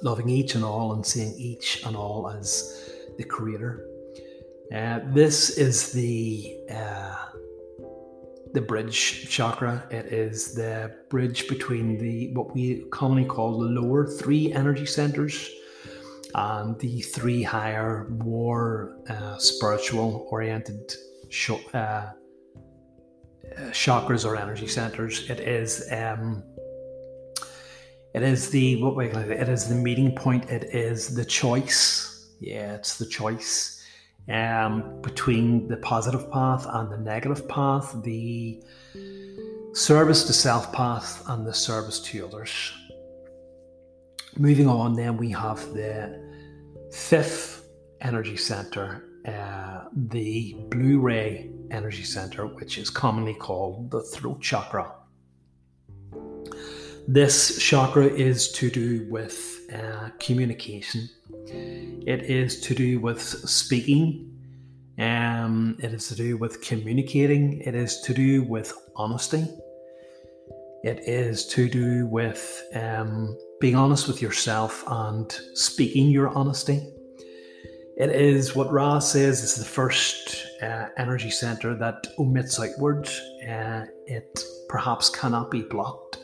loving 0.02 0.28
each 0.28 0.54
and 0.54 0.64
all 0.64 0.92
and 0.92 1.04
seeing 1.04 1.34
each 1.38 1.82
and 1.84 1.96
all 1.96 2.30
as 2.30 2.90
the 3.16 3.24
creator. 3.24 3.86
Uh, 4.74 5.00
this 5.12 5.50
is 5.56 5.92
the 5.92 6.58
uh, 6.70 7.16
the 8.52 8.60
bridge 8.60 9.28
chakra. 9.28 9.86
It 9.90 10.06
is 10.06 10.54
the 10.54 10.94
bridge 11.08 11.48
between 11.48 11.98
the 11.98 12.32
what 12.34 12.54
we 12.54 12.84
commonly 12.90 13.24
call 13.24 13.58
the 13.58 13.66
lower 13.66 14.06
three 14.06 14.52
energy 14.52 14.86
centers 14.86 15.50
and 16.34 16.78
the 16.78 17.00
three 17.00 17.42
higher, 17.42 18.06
more 18.10 18.96
uh, 19.08 19.38
spiritual 19.38 20.28
oriented 20.30 20.92
sh- 21.30 21.52
uh, 21.72 22.10
chakras 23.70 24.24
or 24.24 24.36
energy 24.36 24.66
centers. 24.66 25.28
It 25.30 25.40
is 25.40 25.86
um, 25.92 26.42
it 28.14 28.22
is 28.22 28.50
the 28.50 28.82
what 28.82 28.96
we 28.96 29.06
it 29.06 29.48
is 29.48 29.68
the 29.68 29.74
meeting 29.74 30.14
point. 30.14 30.50
It 30.50 30.74
is 30.74 31.14
the 31.14 31.24
choice. 31.24 32.34
Yeah, 32.40 32.74
it's 32.74 32.98
the 32.98 33.06
choice 33.06 33.78
um, 34.28 35.00
between 35.02 35.68
the 35.68 35.76
positive 35.78 36.30
path 36.30 36.66
and 36.68 36.90
the 36.90 36.98
negative 36.98 37.48
path, 37.48 37.96
the 38.02 38.62
service 39.72 40.24
to 40.24 40.32
self 40.32 40.72
path 40.72 41.22
and 41.28 41.46
the 41.46 41.54
service 41.54 42.00
to 42.00 42.26
others. 42.26 42.72
Moving 44.36 44.68
on, 44.68 44.94
then 44.94 45.16
we 45.16 45.30
have 45.30 45.58
the 45.74 46.22
fifth 46.92 47.68
energy 48.00 48.36
center, 48.36 49.04
uh, 49.28 49.84
the 49.92 50.56
blue 50.70 51.00
ray 51.00 51.50
energy 51.70 52.02
center, 52.02 52.46
which 52.46 52.78
is 52.78 52.88
commonly 52.88 53.34
called 53.34 53.90
the 53.90 54.02
throat 54.02 54.40
chakra. 54.40 54.94
This 57.06 57.58
chakra 57.58 58.06
is 58.06 58.52
to 58.52 58.70
do 58.70 59.06
with 59.10 59.60
uh, 59.72 60.10
communication. 60.18 61.08
It 61.46 62.22
is 62.24 62.60
to 62.60 62.74
do 62.74 63.00
with 63.00 63.20
speaking. 63.20 64.34
Um, 64.98 65.76
it 65.82 65.92
is 65.92 66.08
to 66.08 66.14
do 66.14 66.36
with 66.36 66.60
communicating. 66.60 67.60
It 67.60 67.74
is 67.74 68.00
to 68.02 68.14
do 68.14 68.42
with 68.44 68.72
honesty. 68.96 69.46
It 70.84 71.00
is 71.06 71.46
to 71.48 71.68
do 71.68 72.06
with 72.06 72.62
um, 72.74 73.36
being 73.60 73.76
honest 73.76 74.06
with 74.06 74.22
yourself 74.22 74.84
and 74.86 75.30
speaking 75.54 76.10
your 76.10 76.28
honesty. 76.28 76.86
It 77.98 78.10
is 78.10 78.54
what 78.54 78.70
Ra 78.70 79.00
says 79.00 79.42
is 79.42 79.56
the 79.56 79.64
first 79.64 80.46
uh, 80.62 80.86
energy 80.98 81.30
center 81.30 81.74
that 81.74 82.06
omits 82.16 82.60
outward. 82.60 83.08
Uh, 83.42 83.86
it 84.06 84.40
perhaps 84.68 85.10
cannot 85.10 85.50
be 85.50 85.62
blocked. 85.62 86.18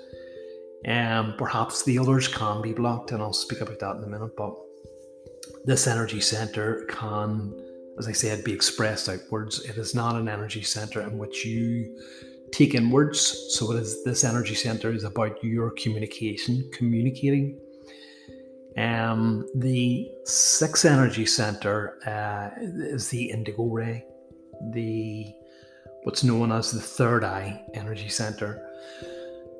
Um, 0.86 1.34
perhaps 1.36 1.82
the 1.82 1.98
others 1.98 2.28
can 2.28 2.62
be 2.62 2.72
blocked, 2.72 3.10
and 3.10 3.20
I'll 3.20 3.32
speak 3.32 3.60
about 3.60 3.80
that 3.80 3.96
in 3.96 4.04
a 4.04 4.06
minute. 4.06 4.36
But 4.36 4.54
this 5.64 5.88
energy 5.88 6.20
center 6.20 6.84
can, 6.88 7.52
as 7.98 8.06
I 8.06 8.12
said, 8.12 8.44
be 8.44 8.52
expressed 8.52 9.08
outwards. 9.08 9.64
It 9.64 9.76
is 9.76 9.96
not 9.96 10.14
an 10.14 10.28
energy 10.28 10.62
center 10.62 11.00
in 11.00 11.18
which 11.18 11.44
you 11.44 11.98
take 12.52 12.76
inwards. 12.76 13.48
So 13.58 13.72
it 13.72 13.80
is 13.80 14.04
this 14.04 14.22
energy 14.22 14.54
center 14.54 14.92
is 14.92 15.02
about 15.02 15.42
your 15.42 15.72
communication, 15.72 16.70
communicating. 16.72 17.58
Um, 18.76 19.46
the 19.54 20.10
sixth 20.24 20.84
energy 20.84 21.26
center 21.26 21.98
uh, 22.06 22.50
is 22.60 23.08
the 23.08 23.30
indigo 23.30 23.64
ray, 23.64 24.04
the 24.72 25.32
what's 26.02 26.24
known 26.24 26.50
as 26.50 26.72
the 26.72 26.80
third 26.80 27.24
eye 27.24 27.62
energy 27.74 28.08
center. 28.08 28.68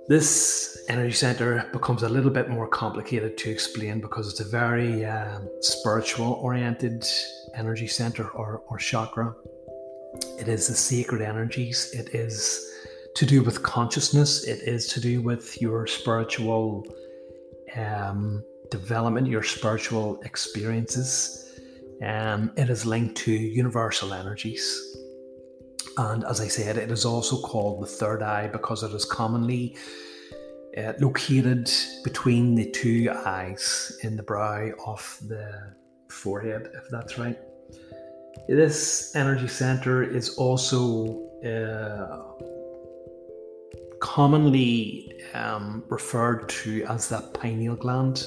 This 0.08 0.84
energy 0.88 1.14
center 1.14 1.66
becomes 1.72 2.02
a 2.02 2.08
little 2.08 2.30
bit 2.30 2.50
more 2.50 2.68
complicated 2.68 3.38
to 3.38 3.50
explain 3.50 4.00
because 4.00 4.28
it's 4.28 4.40
a 4.40 4.44
very 4.44 5.04
um, 5.06 5.48
spiritual 5.60 6.32
oriented 6.34 7.06
energy 7.54 7.86
center 7.86 8.28
or, 8.30 8.62
or 8.68 8.76
chakra. 8.78 9.34
It 10.38 10.48
is 10.48 10.68
the 10.68 10.74
sacred 10.74 11.22
energies. 11.22 11.90
It 11.94 12.14
is 12.14 12.70
to 13.14 13.24
do 13.24 13.42
with 13.42 13.62
consciousness. 13.62 14.44
It 14.44 14.68
is 14.68 14.88
to 14.88 15.00
do 15.00 15.22
with 15.22 15.60
your 15.62 15.86
spiritual 15.86 16.84
um, 17.76 18.44
development, 18.70 19.26
your 19.26 19.42
spiritual 19.42 20.20
experiences. 20.22 21.40
Um, 22.02 22.50
it 22.56 22.70
is 22.70 22.84
linked 22.84 23.16
to 23.18 23.32
universal 23.32 24.12
energies. 24.12 24.96
And 25.96 26.24
as 26.24 26.40
I 26.40 26.48
said, 26.48 26.76
it 26.76 26.90
is 26.90 27.04
also 27.04 27.40
called 27.40 27.82
the 27.82 27.86
third 27.86 28.22
eye 28.22 28.48
because 28.48 28.82
it 28.82 28.92
is 28.92 29.04
commonly 29.04 29.76
uh, 30.76 30.92
located 31.00 31.70
between 32.02 32.56
the 32.56 32.70
two 32.70 33.10
eyes 33.24 33.96
in 34.02 34.16
the 34.16 34.22
brow 34.22 34.70
of 34.86 35.18
the 35.28 35.74
forehead, 36.08 36.70
if 36.74 36.88
that's 36.90 37.16
right. 37.16 37.38
This 38.48 39.14
energy 39.14 39.46
center 39.46 40.02
is 40.02 40.36
also 40.36 41.30
uh, 41.44 42.34
commonly 44.00 45.14
um, 45.34 45.84
referred 45.88 46.48
to 46.48 46.84
as 46.84 47.08
the 47.08 47.20
pineal 47.34 47.76
gland, 47.76 48.26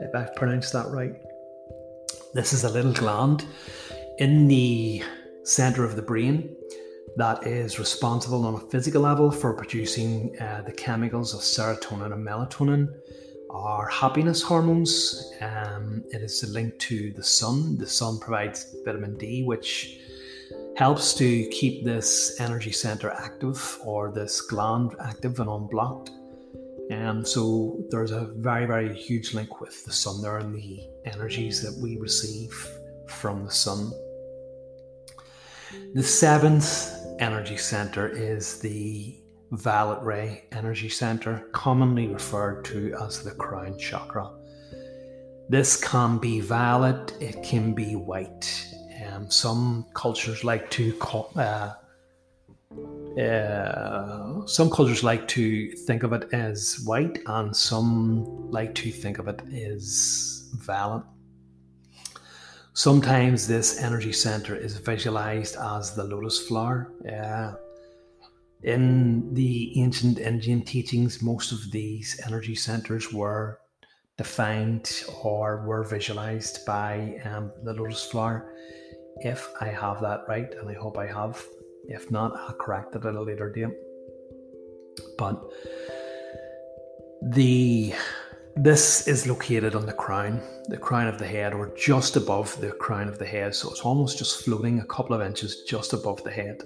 if 0.00 0.14
I've 0.14 0.34
pronounced 0.34 0.72
that 0.72 0.88
right. 0.88 1.14
This 2.34 2.52
is 2.52 2.64
a 2.64 2.70
little 2.70 2.92
gland 2.92 3.44
in 4.18 4.48
the 4.48 5.02
center 5.44 5.84
of 5.84 5.96
the 5.96 6.02
brain 6.02 6.54
that 7.16 7.46
is 7.46 7.78
responsible 7.78 8.46
on 8.46 8.54
a 8.54 8.70
physical 8.70 9.02
level 9.02 9.30
for 9.30 9.54
producing 9.54 10.36
uh, 10.40 10.62
the 10.62 10.72
chemicals 10.72 11.34
of 11.34 11.40
serotonin 11.40 12.12
and 12.12 12.26
melatonin, 12.26 12.88
our 13.50 13.88
happiness 13.88 14.42
hormones. 14.42 15.32
Um, 15.40 16.04
it 16.10 16.22
is 16.22 16.44
linked 16.52 16.78
to 16.80 17.12
the 17.12 17.24
sun. 17.24 17.76
The 17.78 17.86
sun 17.86 18.18
provides 18.18 18.76
vitamin 18.84 19.16
D, 19.16 19.42
which 19.42 19.98
helps 20.76 21.12
to 21.14 21.48
keep 21.48 21.84
this 21.84 22.40
energy 22.40 22.70
center 22.72 23.10
active 23.10 23.78
or 23.84 24.12
this 24.12 24.40
gland 24.40 24.94
active 25.00 25.40
and 25.40 25.48
unblocked. 25.48 26.10
And 26.90 27.26
so 27.26 27.78
there's 27.90 28.12
a 28.12 28.30
very, 28.36 28.66
very 28.66 28.94
huge 28.94 29.34
link 29.34 29.60
with 29.60 29.84
the 29.84 29.92
sun 29.92 30.22
there 30.22 30.38
and 30.38 30.54
the 30.54 30.88
energies 31.04 31.62
that 31.62 31.80
we 31.82 31.98
receive 31.98 32.52
from 33.06 33.44
the 33.44 33.50
sun. 33.50 33.92
The 35.94 36.02
seventh 36.02 36.94
energy 37.18 37.58
center 37.58 38.08
is 38.08 38.58
the 38.60 39.18
violet 39.50 40.02
ray 40.02 40.44
energy 40.52 40.88
center, 40.88 41.48
commonly 41.52 42.06
referred 42.06 42.64
to 42.66 42.94
as 43.02 43.22
the 43.22 43.32
crown 43.32 43.78
chakra. 43.78 44.30
This 45.48 45.82
can 45.82 46.18
be 46.18 46.40
violet, 46.40 47.14
it 47.20 47.42
can 47.42 47.74
be 47.74 47.96
white, 47.96 48.66
um, 49.06 49.30
some 49.30 49.86
cultures 49.94 50.44
like 50.44 50.70
to 50.70 50.92
call, 50.94 51.32
uh, 51.36 51.72
uh, 53.18 54.46
some 54.46 54.70
cultures 54.70 55.02
like 55.02 55.26
to 55.28 55.70
think 55.86 56.02
of 56.02 56.12
it 56.12 56.32
as 56.32 56.80
white, 56.84 57.18
and 57.26 57.54
some 57.56 58.50
like 58.50 58.74
to 58.76 58.90
think 58.90 59.18
of 59.18 59.28
it 59.28 59.42
as 59.52 60.48
violet. 60.54 61.04
Sometimes 62.74 63.48
this 63.48 63.82
energy 63.82 64.12
center 64.12 64.54
is 64.54 64.76
visualized 64.76 65.56
as 65.56 65.94
the 65.94 66.04
lotus 66.04 66.46
flower. 66.46 66.92
Uh, 67.12 67.54
in 68.62 69.34
the 69.34 69.80
ancient 69.80 70.18
Indian 70.18 70.62
teachings, 70.62 71.22
most 71.22 71.50
of 71.50 71.70
these 71.70 72.20
energy 72.26 72.54
centers 72.54 73.12
were 73.12 73.58
defined 74.16 75.04
or 75.22 75.64
were 75.66 75.84
visualized 75.84 76.64
by 76.66 77.20
um, 77.24 77.50
the 77.64 77.72
lotus 77.72 78.04
flower 78.04 78.52
if 79.20 79.48
I 79.60 79.68
have 79.68 80.00
that 80.02 80.24
right, 80.28 80.52
and 80.54 80.68
I 80.68 80.74
hope 80.74 80.98
I 80.98 81.06
have. 81.06 81.44
If 81.88 82.10
not, 82.10 82.36
I'll 82.36 82.54
correct 82.54 82.94
it 82.94 83.04
at 83.04 83.14
a 83.14 83.22
later 83.22 83.50
date. 83.50 83.74
But 85.16 85.42
the 87.22 87.94
this 88.56 89.06
is 89.06 89.26
located 89.26 89.76
on 89.76 89.86
the 89.86 89.92
crown, 89.92 90.40
the 90.66 90.76
crown 90.76 91.06
of 91.06 91.18
the 91.18 91.26
head, 91.26 91.54
or 91.54 91.72
just 91.76 92.16
above 92.16 92.60
the 92.60 92.72
crown 92.72 93.08
of 93.08 93.18
the 93.18 93.26
head. 93.26 93.54
So 93.54 93.70
it's 93.70 93.82
almost 93.82 94.18
just 94.18 94.44
floating 94.44 94.80
a 94.80 94.86
couple 94.86 95.14
of 95.14 95.22
inches 95.22 95.62
just 95.62 95.92
above 95.92 96.22
the 96.24 96.30
head. 96.30 96.62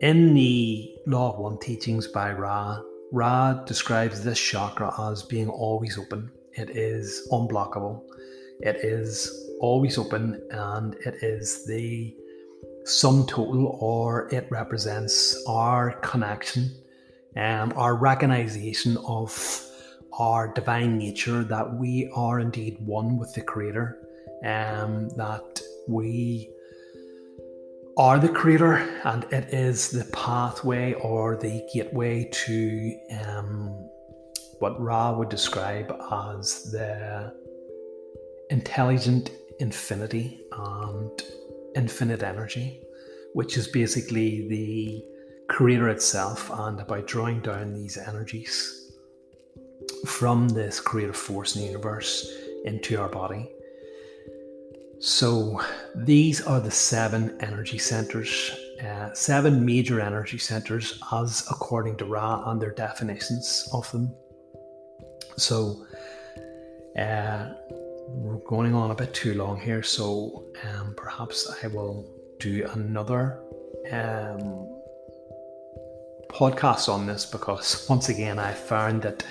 In 0.00 0.32
the 0.32 0.94
Law 1.06 1.32
of 1.32 1.40
One 1.40 1.58
teachings 1.58 2.06
by 2.06 2.32
Ra, 2.32 2.80
Ra 3.12 3.52
describes 3.64 4.22
this 4.22 4.38
chakra 4.40 4.94
as 5.10 5.24
being 5.24 5.48
always 5.48 5.98
open. 5.98 6.30
It 6.52 6.70
is 6.70 7.28
unblockable. 7.32 8.02
It 8.60 8.76
is 8.76 9.50
always 9.60 9.98
open 9.98 10.40
and 10.52 10.94
it 11.04 11.16
is 11.22 11.66
the 11.66 12.14
sum 12.84 13.26
total 13.26 13.78
or 13.80 14.28
it 14.32 14.46
represents 14.50 15.42
our 15.46 15.92
connection 16.00 16.74
and 17.36 17.72
um, 17.72 17.78
our 17.78 17.94
recognition 17.94 18.96
of 19.06 19.66
our 20.18 20.52
divine 20.52 20.98
nature 20.98 21.44
that 21.44 21.74
we 21.74 22.10
are 22.14 22.40
indeed 22.40 22.76
one 22.84 23.16
with 23.16 23.32
the 23.34 23.40
creator 23.40 23.98
and 24.42 25.10
um, 25.10 25.16
that 25.16 25.60
we 25.88 26.50
are 27.96 28.18
the 28.18 28.28
creator 28.28 28.76
and 29.04 29.24
it 29.32 29.52
is 29.52 29.90
the 29.90 30.04
pathway 30.12 30.94
or 30.94 31.36
the 31.36 31.66
gateway 31.72 32.28
to 32.32 32.98
um, 33.24 33.68
what 34.58 34.80
ra 34.80 35.12
would 35.12 35.28
describe 35.28 35.94
as 36.10 36.70
the 36.72 37.32
intelligent 38.50 39.30
infinity 39.60 40.40
and 40.52 41.22
infinite 41.74 42.22
energy, 42.22 42.80
which 43.34 43.56
is 43.56 43.68
basically 43.68 44.48
the 44.48 45.04
creator 45.48 45.88
itself 45.88 46.50
and 46.50 46.80
about 46.80 47.06
drawing 47.06 47.40
down 47.40 47.74
these 47.74 47.98
energies 47.98 48.92
from 50.06 50.48
this 50.48 50.80
creative 50.80 51.16
force 51.16 51.56
in 51.56 51.62
the 51.62 51.66
universe 51.66 52.32
into 52.64 53.00
our 53.00 53.08
body. 53.08 53.50
So, 55.00 55.60
these 55.94 56.42
are 56.42 56.60
the 56.60 56.70
seven 56.70 57.36
energy 57.40 57.78
centers, 57.78 58.54
uh, 58.84 59.14
seven 59.14 59.64
major 59.64 59.98
energy 59.98 60.36
centers, 60.36 61.00
as 61.10 61.42
according 61.50 61.96
to 61.98 62.04
Ra 62.04 62.50
and 62.50 62.60
their 62.60 62.72
definitions 62.72 63.66
of 63.72 63.90
them. 63.92 64.14
So, 65.38 65.86
uh, 66.98 67.48
we're 68.12 68.38
going 68.38 68.74
on 68.74 68.90
a 68.90 68.94
bit 68.94 69.14
too 69.14 69.34
long 69.34 69.60
here, 69.60 69.82
so 69.82 70.46
um, 70.64 70.94
perhaps 70.96 71.50
I 71.62 71.68
will 71.68 72.10
do 72.38 72.66
another 72.72 73.42
um, 73.90 74.68
podcast 76.28 76.88
on 76.88 77.06
this 77.06 77.26
because 77.26 77.86
once 77.90 78.08
again 78.08 78.38
I 78.38 78.52
found 78.52 79.02
that 79.02 79.24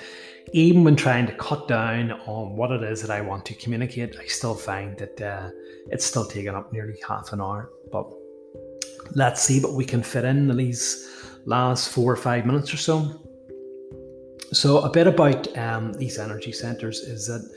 even 0.52 0.84
when 0.84 0.96
trying 0.96 1.26
to 1.26 1.34
cut 1.34 1.68
down 1.68 2.12
on 2.12 2.56
what 2.56 2.70
it 2.72 2.82
is 2.82 3.00
that 3.02 3.10
I 3.10 3.20
want 3.20 3.44
to 3.46 3.54
communicate, 3.54 4.16
I 4.18 4.26
still 4.26 4.54
find 4.54 4.98
that 4.98 5.20
uh, 5.20 5.50
it's 5.90 6.04
still 6.04 6.26
taking 6.26 6.54
up 6.54 6.72
nearly 6.72 6.98
half 7.06 7.32
an 7.32 7.40
hour. 7.40 7.70
But 7.92 8.10
let's 9.14 9.42
see 9.42 9.60
what 9.60 9.74
we 9.74 9.84
can 9.84 10.02
fit 10.02 10.24
in 10.24 10.56
these 10.56 11.08
last 11.44 11.90
four 11.90 12.12
or 12.12 12.16
five 12.16 12.46
minutes 12.46 12.72
or 12.74 12.78
so. 12.78 13.26
So, 14.52 14.80
a 14.80 14.90
bit 14.90 15.06
about 15.06 15.56
um, 15.56 15.92
these 15.92 16.18
energy 16.18 16.50
centers 16.50 16.98
is 17.00 17.28
that 17.28 17.48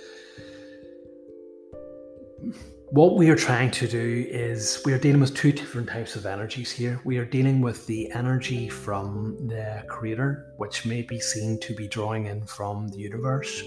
what 2.93 3.15
we 3.15 3.29
are 3.31 3.35
trying 3.35 3.71
to 3.71 3.87
do 3.87 4.27
is 4.29 4.79
we 4.85 4.93
are 4.93 4.99
dealing 4.99 5.19
with 5.19 5.35
two 5.35 5.51
different 5.51 5.89
types 5.89 6.15
of 6.15 6.27
energies 6.27 6.71
here. 6.71 7.01
We 7.03 7.17
are 7.17 7.25
dealing 7.25 7.59
with 7.59 7.87
the 7.87 8.11
energy 8.11 8.69
from 8.69 9.35
the 9.47 9.83
creator, 9.87 10.53
which 10.57 10.85
may 10.85 11.01
be 11.01 11.19
seen 11.19 11.59
to 11.61 11.73
be 11.73 11.87
drawing 11.87 12.27
in 12.27 12.45
from 12.45 12.89
the 12.89 12.99
universe. 12.99 13.63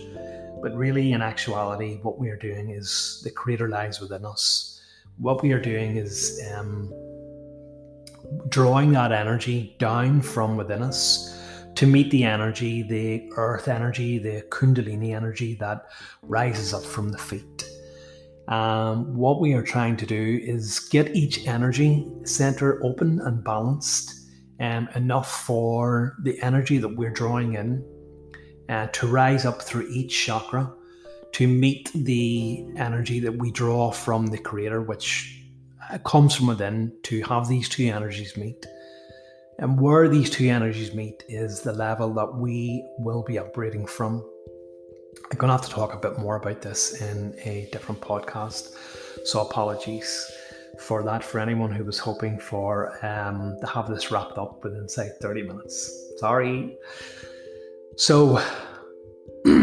But 0.62 0.76
really, 0.76 1.10
in 1.10 1.22
actuality, 1.22 1.98
what 2.02 2.20
we 2.20 2.28
are 2.30 2.36
doing 2.36 2.70
is 2.70 3.20
the 3.24 3.32
creator 3.32 3.68
lies 3.68 4.00
within 4.00 4.24
us. 4.24 4.80
What 5.18 5.42
we 5.42 5.50
are 5.52 5.60
doing 5.60 5.96
is 5.96 6.40
um, 6.54 6.92
drawing 8.48 8.92
that 8.92 9.10
energy 9.10 9.74
down 9.80 10.22
from 10.22 10.56
within 10.56 10.84
us 10.84 11.36
to 11.74 11.86
meet 11.86 12.12
the 12.12 12.22
energy, 12.22 12.84
the 12.84 13.28
earth 13.36 13.66
energy, 13.66 14.18
the 14.18 14.42
Kundalini 14.50 15.16
energy 15.16 15.54
that 15.56 15.86
rises 16.22 16.72
up 16.72 16.84
from 16.84 17.10
the 17.10 17.18
feet. 17.18 17.64
Um, 18.48 19.16
what 19.16 19.40
we 19.40 19.54
are 19.54 19.62
trying 19.62 19.96
to 19.96 20.06
do 20.06 20.40
is 20.42 20.78
get 20.78 21.16
each 21.16 21.46
energy 21.46 22.06
center 22.24 22.82
open 22.84 23.20
and 23.20 23.42
balanced 23.42 24.14
um, 24.60 24.88
enough 24.94 25.44
for 25.44 26.16
the 26.22 26.40
energy 26.42 26.78
that 26.78 26.96
we're 26.96 27.10
drawing 27.10 27.54
in 27.54 27.84
uh, 28.68 28.86
to 28.88 29.06
rise 29.06 29.44
up 29.44 29.62
through 29.62 29.88
each 29.88 30.24
chakra 30.24 30.72
to 31.32 31.46
meet 31.46 31.90
the 31.94 32.64
energy 32.76 33.20
that 33.20 33.36
we 33.36 33.50
draw 33.50 33.90
from 33.90 34.26
the 34.28 34.38
creator, 34.38 34.80
which 34.80 35.42
uh, 35.90 35.98
comes 35.98 36.34
from 36.34 36.46
within, 36.46 36.96
to 37.02 37.22
have 37.24 37.48
these 37.48 37.68
two 37.68 37.84
energies 37.84 38.36
meet. 38.36 38.64
And 39.58 39.80
where 39.80 40.08
these 40.08 40.30
two 40.30 40.48
energies 40.48 40.94
meet 40.94 41.24
is 41.28 41.60
the 41.60 41.72
level 41.72 42.14
that 42.14 42.34
we 42.34 42.86
will 42.98 43.22
be 43.22 43.38
operating 43.38 43.86
from. 43.86 44.24
I'm 45.30 45.38
going 45.38 45.48
to 45.48 45.56
have 45.56 45.64
to 45.66 45.70
talk 45.70 45.92
a 45.92 45.98
bit 45.98 46.18
more 46.18 46.36
about 46.36 46.62
this 46.62 47.00
in 47.00 47.34
a 47.44 47.68
different 47.72 48.00
podcast. 48.00 48.74
So 49.24 49.40
apologies 49.40 50.30
for 50.78 51.02
that 51.02 51.24
for 51.24 51.40
anyone 51.40 51.72
who 51.72 51.84
was 51.84 51.98
hoping 51.98 52.38
for 52.38 53.04
um, 53.04 53.56
to 53.60 53.66
have 53.66 53.88
this 53.88 54.10
wrapped 54.10 54.38
up 54.38 54.62
within 54.62 54.88
say 54.88 55.10
30 55.20 55.42
minutes. 55.42 56.12
Sorry. 56.18 56.76
So 57.96 58.36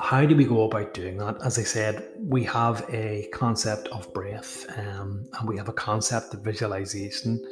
how 0.00 0.24
do 0.24 0.36
we 0.36 0.44
go 0.44 0.64
about 0.64 0.94
doing 0.94 1.16
that? 1.18 1.36
As 1.44 1.58
I 1.58 1.62
said, 1.62 2.08
we 2.18 2.44
have 2.44 2.84
a 2.90 3.28
concept 3.32 3.88
of 3.88 4.12
breath 4.12 4.66
um, 4.78 5.26
and 5.38 5.48
we 5.48 5.56
have 5.56 5.68
a 5.68 5.72
concept 5.72 6.34
of 6.34 6.40
visualization. 6.40 7.42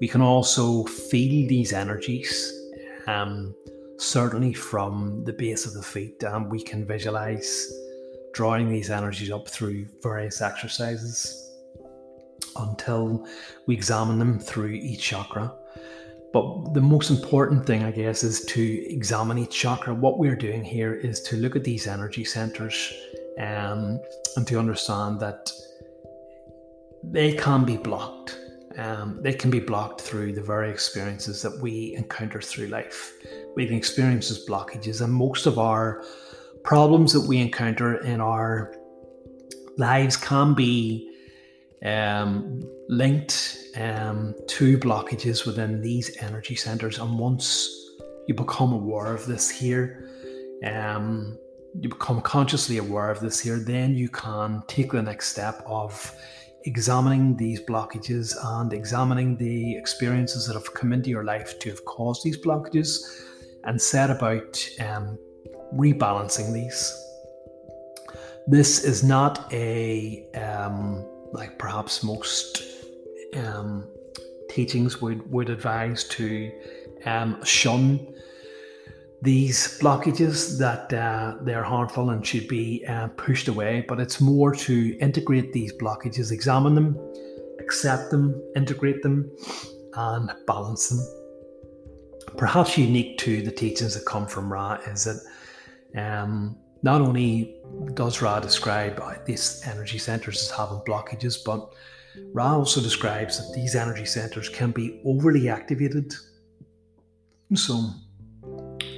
We 0.00 0.08
can 0.08 0.22
also 0.22 0.84
feel 0.84 1.48
these 1.48 1.72
energies. 1.72 2.52
Um, 3.06 3.54
certainly 3.98 4.52
from 4.52 5.24
the 5.24 5.32
base 5.32 5.66
of 5.66 5.74
the 5.74 5.82
feet, 5.82 6.22
and 6.22 6.50
we 6.50 6.62
can 6.62 6.86
visualize 6.86 7.72
drawing 8.32 8.68
these 8.68 8.90
energies 8.90 9.30
up 9.30 9.48
through 9.48 9.86
various 10.02 10.40
exercises 10.40 11.40
until 12.56 13.26
we 13.66 13.74
examine 13.74 14.18
them 14.18 14.38
through 14.38 14.70
each 14.70 15.02
chakra. 15.02 15.52
But 16.32 16.74
the 16.74 16.80
most 16.80 17.10
important 17.10 17.64
thing, 17.64 17.84
I 17.84 17.92
guess, 17.92 18.24
is 18.24 18.44
to 18.46 18.92
examine 18.92 19.38
each 19.38 19.56
chakra. 19.56 19.94
What 19.94 20.18
we're 20.18 20.34
doing 20.34 20.64
here 20.64 20.94
is 20.94 21.22
to 21.22 21.36
look 21.36 21.54
at 21.54 21.62
these 21.62 21.86
energy 21.86 22.24
centers 22.24 22.92
um, 23.38 24.00
and 24.36 24.46
to 24.48 24.58
understand 24.58 25.20
that 25.20 25.52
they 27.04 27.34
can 27.34 27.64
be 27.64 27.76
blocked 27.76 28.36
um, 28.76 29.18
they 29.22 29.32
can 29.32 29.50
be 29.50 29.60
blocked 29.60 30.00
through 30.00 30.32
the 30.32 30.42
very 30.42 30.70
experiences 30.70 31.42
that 31.42 31.58
we 31.60 31.94
encounter 31.96 32.40
through 32.40 32.66
life. 32.68 33.12
We 33.54 33.66
can 33.66 33.76
experience 33.76 34.30
as 34.30 34.44
blockages, 34.46 35.00
and 35.00 35.12
most 35.12 35.46
of 35.46 35.58
our 35.58 36.02
problems 36.64 37.12
that 37.12 37.20
we 37.20 37.38
encounter 37.38 37.98
in 37.98 38.20
our 38.20 38.74
lives 39.76 40.16
can 40.16 40.54
be 40.54 41.10
um, 41.84 42.62
linked 42.88 43.58
um, 43.76 44.34
to 44.48 44.78
blockages 44.78 45.46
within 45.46 45.80
these 45.80 46.16
energy 46.20 46.54
centers. 46.54 46.98
And 46.98 47.18
once 47.18 47.68
you 48.26 48.34
become 48.34 48.72
aware 48.72 49.14
of 49.14 49.26
this 49.26 49.50
here, 49.50 50.08
um, 50.64 51.38
you 51.78 51.88
become 51.88 52.20
consciously 52.22 52.78
aware 52.78 53.10
of 53.10 53.20
this 53.20 53.40
here, 53.40 53.58
then 53.58 53.94
you 53.94 54.08
can 54.08 54.62
take 54.66 54.92
the 54.92 55.02
next 55.02 55.28
step 55.28 55.62
of 55.66 56.14
examining 56.64 57.36
these 57.36 57.60
blockages 57.60 58.34
and 58.42 58.72
examining 58.72 59.36
the 59.36 59.76
experiences 59.76 60.46
that 60.46 60.54
have 60.54 60.72
come 60.74 60.92
into 60.92 61.10
your 61.10 61.24
life 61.24 61.58
to 61.60 61.70
have 61.70 61.84
caused 61.84 62.24
these 62.24 62.38
blockages 62.38 63.22
and 63.64 63.80
set 63.80 64.10
about 64.10 64.68
um, 64.80 65.18
rebalancing 65.74 66.52
these. 66.52 67.00
This 68.46 68.84
is 68.84 69.02
not 69.02 69.52
a, 69.52 70.26
um, 70.34 71.06
like 71.32 71.58
perhaps 71.58 72.02
most 72.02 72.62
um, 73.36 73.88
teachings 74.48 75.00
would, 75.00 75.30
would 75.30 75.50
advise 75.50 76.04
to 76.04 76.50
um, 77.04 77.42
shun 77.44 78.14
these 79.24 79.78
blockages 79.80 80.58
that 80.58 80.92
uh, 80.92 81.36
they're 81.40 81.62
harmful 81.64 82.10
and 82.10 82.24
should 82.26 82.46
be 82.46 82.84
uh, 82.86 83.08
pushed 83.16 83.48
away, 83.48 83.82
but 83.88 83.98
it's 83.98 84.20
more 84.20 84.54
to 84.54 84.98
integrate 84.98 85.50
these 85.54 85.72
blockages, 85.72 86.30
examine 86.30 86.74
them, 86.74 86.98
accept 87.58 88.10
them, 88.10 88.40
integrate 88.54 89.02
them, 89.02 89.30
and 89.94 90.30
balance 90.46 90.90
them. 90.90 91.00
Perhaps 92.36 92.76
unique 92.76 93.16
to 93.18 93.40
the 93.40 93.50
teachings 93.50 93.94
that 93.94 94.04
come 94.04 94.26
from 94.26 94.52
Ra 94.52 94.74
is 94.86 95.04
that 95.04 95.20
um, 95.96 96.58
not 96.82 97.00
only 97.00 97.56
does 97.94 98.20
Ra 98.20 98.40
describe 98.40 99.02
these 99.24 99.62
energy 99.64 99.96
centers 99.96 100.42
as 100.42 100.50
having 100.50 100.80
blockages, 100.86 101.38
but 101.42 101.72
Ra 102.34 102.58
also 102.58 102.82
describes 102.82 103.38
that 103.38 103.54
these 103.54 103.74
energy 103.74 104.04
centers 104.04 104.50
can 104.50 104.70
be 104.70 105.00
overly 105.06 105.48
activated. 105.48 106.12
So, 107.54 107.90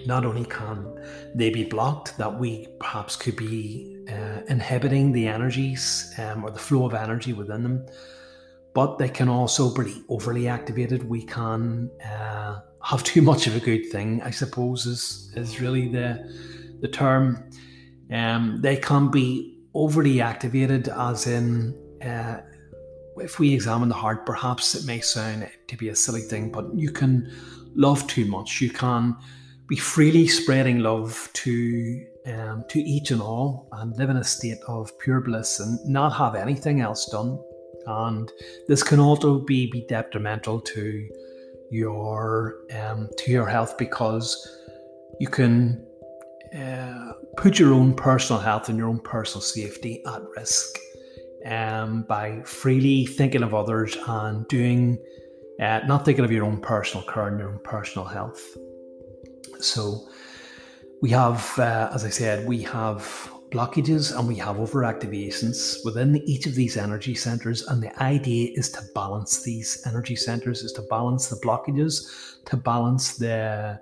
not 0.07 0.25
only 0.25 0.45
can 0.45 0.87
they 1.35 1.51
be 1.51 1.65
blocked, 1.65 2.17
that 2.19 2.39
we 2.39 2.67
perhaps 2.79 3.17
could 3.17 3.37
be 3.37 4.05
uh, 4.09 4.41
inhibiting 4.49 5.13
the 5.13 5.27
energies 5.27 6.15
um, 6.19 6.45
or 6.45 6.51
the 6.51 6.59
flow 6.59 6.87
of 6.87 6.95
energy 6.95 7.33
within 7.33 7.63
them, 7.63 7.87
but 8.75 8.99
they 8.99 9.09
can 9.09 9.29
also 9.29 9.75
be 9.75 10.03
overly 10.09 10.49
activated. 10.49 11.09
We 11.09 11.23
can 11.23 11.91
uh, 12.05 12.61
have 12.83 13.03
too 13.03 13.23
much 13.23 13.47
of 13.47 13.57
a 13.57 13.61
good 13.61 13.91
thing, 13.91 14.23
I 14.23 14.31
suppose, 14.31 14.87
is, 14.87 15.33
is 15.35 15.61
really 15.61 15.89
the, 15.89 16.33
the 16.81 16.89
term. 16.89 17.51
Um, 18.13 18.61
they 18.63 18.77
can 18.77 19.11
be 19.11 19.59
overly 19.75 20.21
activated, 20.21 20.89
as 20.89 21.27
in, 21.27 21.75
uh, 22.03 22.41
if 23.19 23.39
we 23.39 23.53
examine 23.55 23.89
the 23.89 23.95
heart, 23.95 24.25
perhaps 24.27 24.75
it 24.75 24.87
may 24.87 25.01
sound 25.01 25.49
to 25.69 25.77
be 25.77 25.89
a 25.89 25.97
silly 25.97 26.21
thing, 26.21 26.53
but 26.53 26.67
you 26.75 26.91
can 26.91 27.31
love 27.75 28.07
too 28.07 28.27
much. 28.27 28.61
You 28.61 28.71
can 28.71 29.17
be 29.69 29.77
freely 29.77 30.27
spreading 30.27 30.79
love 30.81 31.29
to 31.35 32.07
um, 32.27 32.65
to 32.69 32.81
each 32.81 33.11
and 33.11 33.23
all 33.23 33.69
and 33.73 33.97
live 33.97 34.11
in 34.11 34.17
a 34.17 34.25
state 34.25 34.59
of 34.67 34.97
pure 34.99 35.21
bliss 35.21 35.61
and 35.61 35.79
not 35.87 36.11
have 36.11 36.35
anything 36.35 36.81
else 36.81 37.07
done. 37.07 37.39
And 37.87 38.31
this 38.67 38.83
can 38.83 38.99
also 38.99 39.39
be, 39.39 39.71
be 39.71 39.87
detrimental 39.89 40.61
to 40.61 41.09
your 41.71 42.57
um, 42.73 43.09
to 43.19 43.31
your 43.31 43.47
health 43.47 43.79
because 43.79 44.49
you 45.21 45.29
can 45.29 45.85
uh, 46.57 47.13
put 47.37 47.59
your 47.59 47.73
own 47.75 47.95
personal 47.95 48.41
health 48.41 48.69
and 48.69 48.79
your 48.79 48.89
own 48.89 49.01
personal 49.01 49.41
safety 49.41 50.03
at 50.07 50.23
risk 50.37 50.79
um, 51.47 52.03
by 52.03 52.41
freely 52.45 53.07
thinking 53.07 53.43
of 53.43 53.55
others 53.55 53.97
and 54.07 54.47
doing 54.49 54.99
uh, 55.61 55.81
not 55.87 56.05
thinking 56.05 56.25
of 56.25 56.33
your 56.33 56.45
own 56.45 56.61
personal 56.61 57.05
care 57.07 57.29
and 57.29 57.39
your 57.39 57.51
own 57.51 57.61
personal 57.65 58.07
health. 58.07 58.57
So 59.61 60.09
we 61.03 61.11
have, 61.11 61.59
uh, 61.59 61.91
as 61.95 62.05
I 62.05 62.11
said, 62.11 62.47
we 62.47 62.63
have 62.63 63.31
blockages 63.51 64.17
and 64.17 64.27
we 64.27 64.35
have 64.37 64.57
overactivations 64.57 65.85
within 65.85 66.17
each 66.27 66.47
of 66.47 66.55
these 66.55 66.77
energy 66.77 67.15
centers. 67.15 67.63
And 67.67 67.83
the 67.83 68.03
idea 68.03 68.51
is 68.55 68.71
to 68.73 68.83
balance 68.95 69.43
these 69.43 69.83
energy 69.87 70.17
centers, 70.17 70.63
is 70.63 70.73
to 70.73 70.83
balance 70.83 71.29
the 71.29 71.37
blockages, 71.37 72.45
to 72.47 72.57
balance 72.57 73.17
the 73.17 73.81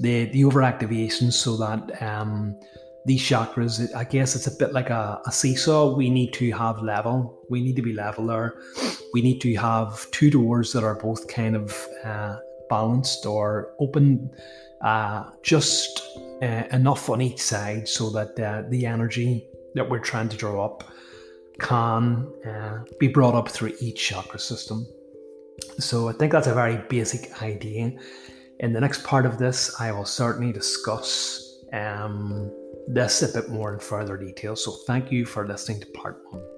the, 0.00 0.24
the 0.26 0.42
overactivations 0.42 1.34
so 1.34 1.56
that 1.56 2.02
um, 2.02 2.58
these 3.06 3.22
chakras, 3.22 3.94
I 3.94 4.04
guess 4.04 4.34
it's 4.34 4.46
a 4.46 4.56
bit 4.56 4.72
like 4.72 4.90
a, 4.90 5.20
a, 5.26 5.30
seesaw. 5.30 5.94
We 5.94 6.10
need 6.10 6.32
to 6.34 6.50
have 6.52 6.82
level. 6.82 7.38
We 7.50 7.60
need 7.62 7.76
to 7.76 7.82
be 7.82 7.92
level 7.92 8.26
there. 8.26 8.54
We 9.12 9.22
need 9.22 9.40
to 9.42 9.54
have 9.54 10.10
two 10.10 10.30
doors 10.30 10.72
that 10.72 10.82
are 10.82 10.96
both 10.96 11.28
kind 11.28 11.54
of 11.54 11.86
uh, 12.02 12.36
balanced 12.68 13.26
or 13.26 13.74
open 13.78 14.30
uh, 14.84 15.30
just 15.42 16.02
uh, 16.42 16.64
enough 16.72 17.08
on 17.08 17.22
each 17.22 17.40
side 17.40 17.88
so 17.88 18.10
that 18.10 18.38
uh, 18.38 18.62
the 18.68 18.84
energy 18.86 19.46
that 19.74 19.88
we're 19.88 19.98
trying 19.98 20.28
to 20.28 20.36
draw 20.36 20.64
up 20.64 20.84
can 21.58 22.30
uh, 22.46 22.84
be 22.98 23.08
brought 23.08 23.34
up 23.34 23.48
through 23.48 23.72
each 23.80 24.08
chakra 24.08 24.38
system. 24.38 24.86
So 25.78 26.08
I 26.08 26.12
think 26.12 26.32
that's 26.32 26.48
a 26.48 26.54
very 26.54 26.76
basic 26.88 27.42
idea. 27.42 27.92
In 28.60 28.72
the 28.72 28.80
next 28.80 29.04
part 29.04 29.24
of 29.24 29.38
this, 29.38 29.80
I 29.80 29.90
will 29.90 30.04
certainly 30.04 30.52
discuss 30.52 31.64
um, 31.72 32.52
this 32.86 33.22
a 33.22 33.40
bit 33.40 33.50
more 33.50 33.72
in 33.72 33.80
further 33.80 34.16
detail. 34.16 34.54
So 34.54 34.72
thank 34.86 35.10
you 35.10 35.24
for 35.24 35.46
listening 35.46 35.80
to 35.80 35.86
part 35.86 36.20
one. 36.30 36.53